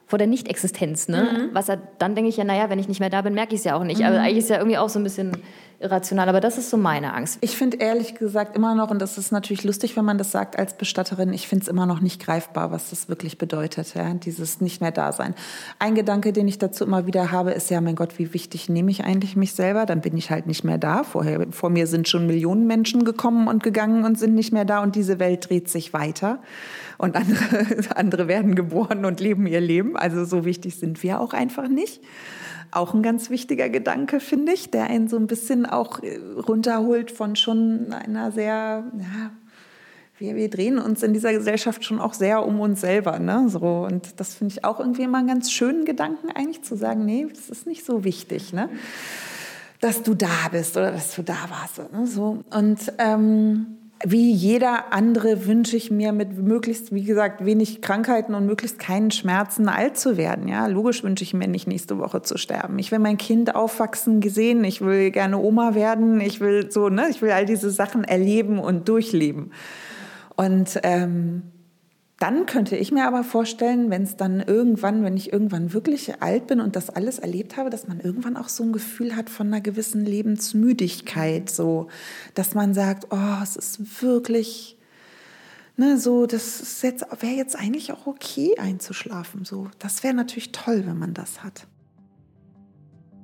vor 0.10 0.18
der 0.18 0.26
Nichtexistenz. 0.26 1.08
Ne? 1.08 1.22
Mhm. 1.22 1.50
Was 1.54 1.68
dann 1.68 2.16
denke 2.16 2.30
ich 2.30 2.38
ja, 2.38 2.44
naja, 2.44 2.72
wenn 2.72 2.80
ich 2.80 2.88
nicht 2.88 3.00
mehr 3.00 3.12
da 3.12 3.22
bin, 3.22 3.36
merke 3.36 3.54
ich 3.54 3.60
es 3.60 3.66
ja 3.66 3.76
auch 3.76 3.84
nicht. 3.84 4.00
Mhm. 4.00 4.08
Aber 4.08 4.20
eigentlich 4.22 4.40
ist 4.40 4.50
ja 4.50 4.58
irgendwie 4.58 4.80
auch 4.80 4.90
so 4.90 5.00
ein 5.00 5.04
bisschen 5.04 5.38
irrational. 5.80 6.28
Aber 6.30 6.42
das 6.42 6.58
ist 6.58 6.70
so 6.70 6.78
meine 6.78 7.14
Angst. 7.14 7.38
Ich 7.42 7.58
finde 7.58 7.78
ehrlich 7.78 8.16
gesagt 8.16 8.56
immer 8.56 8.76
noch, 8.76 8.92
und 8.92 9.00
das 9.00 9.18
ist 9.18 9.32
natürlich 9.32 9.64
lustig, 9.64 9.96
wenn 9.96 10.06
man 10.06 10.18
das 10.18 10.32
sagt 10.32 10.60
als 10.60 10.76
Bestatterin, 10.76 11.34
ich 11.34 11.48
finde 11.48 11.64
es 11.64 11.68
immer 11.68 11.86
noch 11.86 12.02
nicht 12.02 12.22
greifbar, 12.22 12.72
was 12.72 12.90
das 12.90 13.10
wirklich 13.10 13.38
bedeutet, 13.38 13.96
ja? 13.96 14.14
dieses 14.14 14.62
nicht 14.62 14.82
mehr 14.82 14.92
da 14.92 15.12
sein. 15.12 15.36
Ein 15.80 15.96
Gedanke, 15.96 16.34
den 16.34 16.48
ich 16.48 16.58
dazu 16.58 16.84
immer 16.84 17.06
wieder 17.06 17.32
habe, 17.32 17.52
ist 17.52 17.70
ja, 17.70 17.82
mein 17.82 17.96
Gott, 17.96 18.20
wie 18.20 18.34
wichtig 18.34 18.70
nehme 18.70 18.92
ich 18.92 19.04
eigentlich 19.04 19.36
mich 19.36 19.54
selber? 19.54 19.86
Dann 19.86 20.02
bin 20.02 20.18
ich 20.18 20.32
halt 20.32 20.48
nicht 20.48 20.64
mehr 20.64 20.78
da. 20.78 21.04
Vorher, 21.04 21.48
vor 21.52 21.70
mir 21.70 21.88
sind 21.88 22.08
schon 22.08 22.28
Millionen 22.28 22.68
Menschen 22.68 23.06
gekommen 23.06 23.48
und 23.48 23.64
gegangen 23.64 24.04
und 24.04 24.20
sind 24.20 24.36
nicht 24.36 24.52
mehr 24.52 24.66
da 24.66 24.82
und 24.84 24.96
diese 24.96 25.20
Welt 25.20 25.50
dreht 25.50 25.70
sich 25.70 25.94
weiter 25.94 26.40
und 26.98 27.16
andere, 27.16 27.66
andere 27.96 28.28
werden 28.28 28.56
geboren 28.56 29.06
und 29.06 29.20
leben 29.20 29.48
ihr 29.48 29.62
Leben. 29.62 29.98
Also 29.98 30.26
so 30.26 30.46
wichtig 30.46 30.76
sind 30.76 31.02
wir 31.02 31.22
auch 31.22 31.34
einfach 31.34 31.68
nicht. 31.68 32.02
Auch 32.72 32.94
ein 32.94 33.04
ganz 33.04 33.30
wichtiger 33.30 33.70
Gedanke, 33.70 34.20
finde 34.20 34.54
ich, 34.54 34.70
der 34.70 34.86
einen 34.86 35.08
so 35.08 35.18
ein 35.18 35.28
bisschen 35.28 35.66
auch 35.66 36.02
äh, 36.04 36.18
runterholt 36.18 37.12
von 37.12 37.36
schon 37.36 37.94
einer 37.94 38.32
sehr, 38.32 38.84
ja, 38.98 39.32
wir, 40.18 40.36
wir 40.36 40.50
drehen 40.50 40.78
uns 40.78 41.02
in 41.02 41.14
dieser 41.14 41.32
Gesellschaft 41.34 41.84
schon 41.84 42.00
auch 42.00 42.14
sehr 42.14 42.46
um 42.46 42.60
uns 42.60 42.82
selber. 42.82 43.20
Ne? 43.20 43.48
So, 43.48 43.88
und 43.90 44.20
das 44.20 44.36
finde 44.36 44.54
ich 44.54 44.66
auch 44.66 44.80
irgendwie 44.80 45.04
immer 45.04 45.20
einen 45.20 45.28
ganz 45.28 45.52
schönen 45.52 45.86
Gedanken, 45.86 46.30
eigentlich 46.32 46.64
zu 46.64 46.76
sagen, 46.76 47.06
nee, 47.06 47.26
das 47.30 47.50
ist 47.50 47.66
nicht 47.68 47.86
so 47.86 48.04
wichtig. 48.04 48.54
Ne? 48.54 48.70
dass 49.80 50.04
du 50.04 50.14
da 50.14 50.50
bist 50.52 50.76
oder 50.78 50.92
dass 50.92 51.16
du 51.16 51.24
da 51.24 51.38
warst. 51.50 51.92
Ne? 51.92 52.06
So. 52.06 52.44
Und 52.52 52.94
ähm, 52.98 53.79
wie 54.06 54.32
jeder 54.32 54.94
andere 54.94 55.46
wünsche 55.46 55.76
ich 55.76 55.92
mir 55.92 56.14
mit 56.14 56.38
möglichst, 56.38 56.94
wie 56.94 57.04
gesagt, 57.04 57.44
wenig 57.44 57.82
Krankheiten 57.82 58.34
und 58.34 58.46
möglichst 58.46 58.80
keinen 58.80 59.12
Schmerzen 59.12 59.68
alt 59.68 59.98
zu 59.98 60.16
werden. 60.16 60.48
Ja, 60.48 60.68
logisch 60.68 61.04
wünsche 61.04 61.24
ich 61.24 61.34
mir 61.34 61.50
nicht 61.50 61.68
nächste 61.68 61.98
Woche 61.98 62.22
zu 62.22 62.38
sterben. 62.38 62.80
Ich 62.80 62.92
will 62.92 63.00
mein 63.00 63.18
Kind 63.18 63.56
aufwachsen 63.56 64.22
gesehen. 64.22 64.64
Ich 64.64 64.80
will 64.80 65.12
gerne 65.12 65.38
Oma 65.38 65.76
werden. 65.76 66.22
Ich 66.22 66.40
will 66.40 66.72
so, 66.72 66.88
ne, 66.88 67.08
ich 67.10 67.22
will 67.22 67.32
all 67.32 67.46
diese 67.46 67.70
Sachen 67.72 68.06
erleben 68.06 68.58
und 68.58 68.88
durchleben. 68.88 69.52
Und 70.38 70.80
ähm, 70.84 71.44
dann 72.20 72.46
könnte 72.46 72.76
ich 72.76 72.92
mir 72.92 73.08
aber 73.08 73.24
vorstellen, 73.24 73.90
wenn 73.90 74.04
es 74.04 74.18
dann 74.18 74.42
irgendwann, 74.42 75.04
wenn 75.04 75.16
ich 75.16 75.32
irgendwann 75.32 75.74
wirklich 75.74 76.22
alt 76.22 76.48
bin 76.48 76.60
und 76.60 76.76
das 76.76 76.90
alles 76.90 77.20
erlebt 77.20 77.56
habe, 77.56 77.70
dass 77.70 77.88
man 77.88 78.02
irgendwann 78.02 78.36
auch 78.36 78.50
so 78.50 78.64
ein 78.64 78.74
Gefühl 78.74 79.16
hat 79.16 79.30
von 79.30 79.48
einer 79.48 79.62
gewissen 79.62 80.06
Lebensmüdigkeit, 80.06 81.50
so, 81.50 81.88
dass 82.34 82.56
man 82.56 82.74
sagt, 82.74 83.08
oh, 83.12 83.42
es 83.42 83.56
ist 83.56 84.04
wirklich 84.04 84.78
ne, 85.80 85.98
so, 85.98 86.26
das 86.26 86.84
wäre 86.84 87.34
jetzt 87.34 87.58
eigentlich 87.58 87.92
auch 87.92 88.06
okay 88.06 88.56
einzuschlafen. 88.60 89.46
So, 89.46 89.70
das 89.80 90.04
wäre 90.04 90.14
natürlich 90.14 90.52
toll, 90.52 90.84
wenn 90.86 91.00
man 91.00 91.14
das 91.14 91.42
hat. 91.42 91.66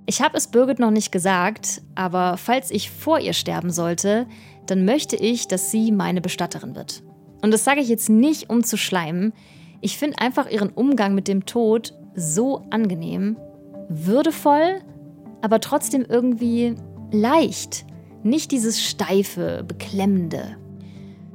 Ich 0.07 0.21
habe 0.21 0.37
es 0.37 0.47
Birgit 0.47 0.79
noch 0.79 0.91
nicht 0.91 1.11
gesagt, 1.11 1.81
aber 1.95 2.37
falls 2.37 2.71
ich 2.71 2.91
vor 2.91 3.19
ihr 3.19 3.33
sterben 3.33 3.71
sollte, 3.71 4.27
dann 4.67 4.85
möchte 4.85 5.15
ich, 5.15 5.47
dass 5.47 5.71
sie 5.71 5.91
meine 5.91 6.21
Bestatterin 6.21 6.75
wird. 6.75 7.03
Und 7.45 7.51
das 7.51 7.63
sage 7.63 7.79
ich 7.79 7.89
jetzt 7.89 8.09
nicht, 8.09 8.49
um 8.49 8.63
zu 8.63 8.75
schleimen. 8.75 9.31
Ich 9.79 9.99
finde 9.99 10.17
einfach 10.17 10.49
ihren 10.49 10.69
Umgang 10.69 11.13
mit 11.13 11.27
dem 11.27 11.45
Tod 11.45 11.93
so 12.15 12.65
angenehm, 12.71 13.37
würdevoll, 13.87 14.81
aber 15.43 15.59
trotzdem 15.59 16.03
irgendwie 16.09 16.73
leicht. 17.11 17.85
Nicht 18.23 18.49
dieses 18.49 18.83
steife, 18.83 19.63
beklemmende. 19.63 20.57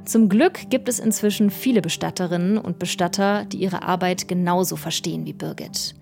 Zum 0.04 0.28
Glück 0.28 0.68
gibt 0.68 0.88
es 0.88 0.98
inzwischen 0.98 1.48
viele 1.48 1.80
Bestatterinnen 1.80 2.58
und 2.58 2.80
Bestatter, 2.80 3.44
die 3.44 3.58
ihre 3.58 3.84
Arbeit 3.84 4.26
genauso 4.26 4.74
verstehen 4.74 5.26
wie 5.26 5.32
Birgit. 5.32 5.94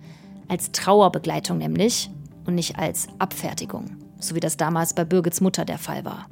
Als 0.48 0.72
Trauerbegleitung 0.72 1.58
nämlich 1.58 2.08
und 2.46 2.54
nicht 2.54 2.78
als 2.78 3.08
Abfertigung, 3.18 3.98
so 4.18 4.34
wie 4.34 4.40
das 4.40 4.56
damals 4.56 4.94
bei 4.94 5.04
Birgits 5.04 5.42
Mutter 5.42 5.66
der 5.66 5.76
Fall 5.76 6.06
war. 6.06 6.28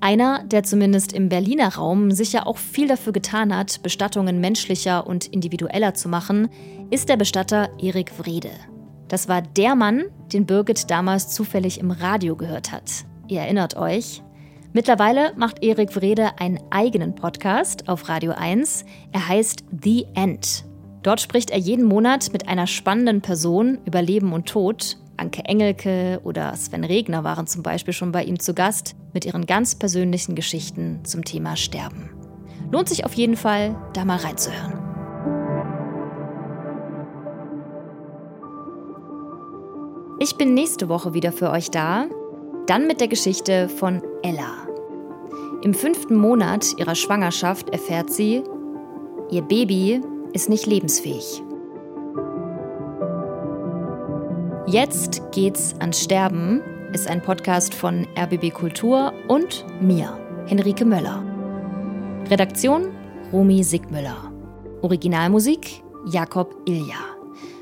Einer, 0.00 0.44
der 0.44 0.62
zumindest 0.62 1.12
im 1.12 1.28
Berliner 1.28 1.74
Raum 1.74 2.10
sicher 2.10 2.46
auch 2.46 2.58
viel 2.58 2.86
dafür 2.86 3.12
getan 3.12 3.56
hat, 3.56 3.82
Bestattungen 3.82 4.40
menschlicher 4.40 5.06
und 5.06 5.26
individueller 5.26 5.94
zu 5.94 6.08
machen, 6.08 6.48
ist 6.90 7.08
der 7.08 7.16
Bestatter 7.16 7.70
Erik 7.80 8.12
Wrede. 8.18 8.50
Das 9.08 9.28
war 9.28 9.40
der 9.40 9.74
Mann, 9.74 10.04
den 10.32 10.46
Birgit 10.46 10.90
damals 10.90 11.30
zufällig 11.30 11.80
im 11.80 11.90
Radio 11.90 12.36
gehört 12.36 12.72
hat. 12.72 13.04
Ihr 13.28 13.40
erinnert 13.40 13.76
euch? 13.76 14.22
Mittlerweile 14.72 15.32
macht 15.36 15.62
Erik 15.64 15.96
Wrede 15.96 16.38
einen 16.38 16.60
eigenen 16.70 17.14
Podcast 17.14 17.88
auf 17.88 18.08
Radio 18.08 18.32
1. 18.32 18.84
Er 19.12 19.26
heißt 19.26 19.64
The 19.82 20.06
End. 20.14 20.64
Dort 21.02 21.20
spricht 21.20 21.50
er 21.50 21.58
jeden 21.58 21.84
Monat 21.84 22.32
mit 22.32 22.48
einer 22.48 22.66
spannenden 22.66 23.22
Person 23.22 23.78
über 23.86 24.02
Leben 24.02 24.32
und 24.32 24.46
Tod. 24.46 24.98
Anke 25.16 25.44
Engelke 25.44 26.20
oder 26.24 26.54
Sven 26.54 26.84
Regner 26.84 27.24
waren 27.24 27.46
zum 27.46 27.62
Beispiel 27.62 27.94
schon 27.94 28.12
bei 28.12 28.24
ihm 28.24 28.38
zu 28.38 28.54
Gast 28.54 28.94
mit 29.12 29.24
ihren 29.24 29.46
ganz 29.46 29.74
persönlichen 29.74 30.34
Geschichten 30.34 31.00
zum 31.04 31.24
Thema 31.24 31.56
Sterben. 31.56 32.10
Lohnt 32.70 32.88
sich 32.88 33.04
auf 33.04 33.14
jeden 33.14 33.36
Fall, 33.36 33.76
da 33.92 34.04
mal 34.04 34.18
reinzuhören. 34.18 34.86
Ich 40.18 40.36
bin 40.36 40.54
nächste 40.54 40.88
Woche 40.88 41.14
wieder 41.14 41.30
für 41.30 41.50
euch 41.50 41.70
da, 41.70 42.06
dann 42.66 42.86
mit 42.86 43.00
der 43.00 43.08
Geschichte 43.08 43.68
von 43.68 44.02
Ella. 44.22 44.66
Im 45.62 45.74
fünften 45.74 46.16
Monat 46.16 46.74
ihrer 46.78 46.94
Schwangerschaft 46.94 47.70
erfährt 47.70 48.10
sie, 48.10 48.42
ihr 49.30 49.42
Baby 49.42 50.00
ist 50.32 50.48
nicht 50.48 50.66
lebensfähig. 50.66 51.42
Jetzt 54.68 55.22
geht's 55.30 55.76
ans 55.78 56.02
Sterben 56.02 56.60
ist 56.92 57.06
ein 57.06 57.22
Podcast 57.22 57.72
von 57.72 58.04
RBB 58.18 58.52
Kultur 58.52 59.12
und 59.28 59.64
mir, 59.80 60.18
Henrike 60.46 60.84
Möller. 60.84 61.22
Redaktion 62.28 62.88
Romy 63.32 63.62
Sigmüller. 63.62 64.32
Originalmusik 64.82 65.84
Jakob 66.10 66.52
Ilja. 66.66 66.98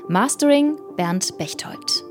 Mastering 0.07 0.79
Bernd 0.97 1.37
Bechtold. 1.37 2.04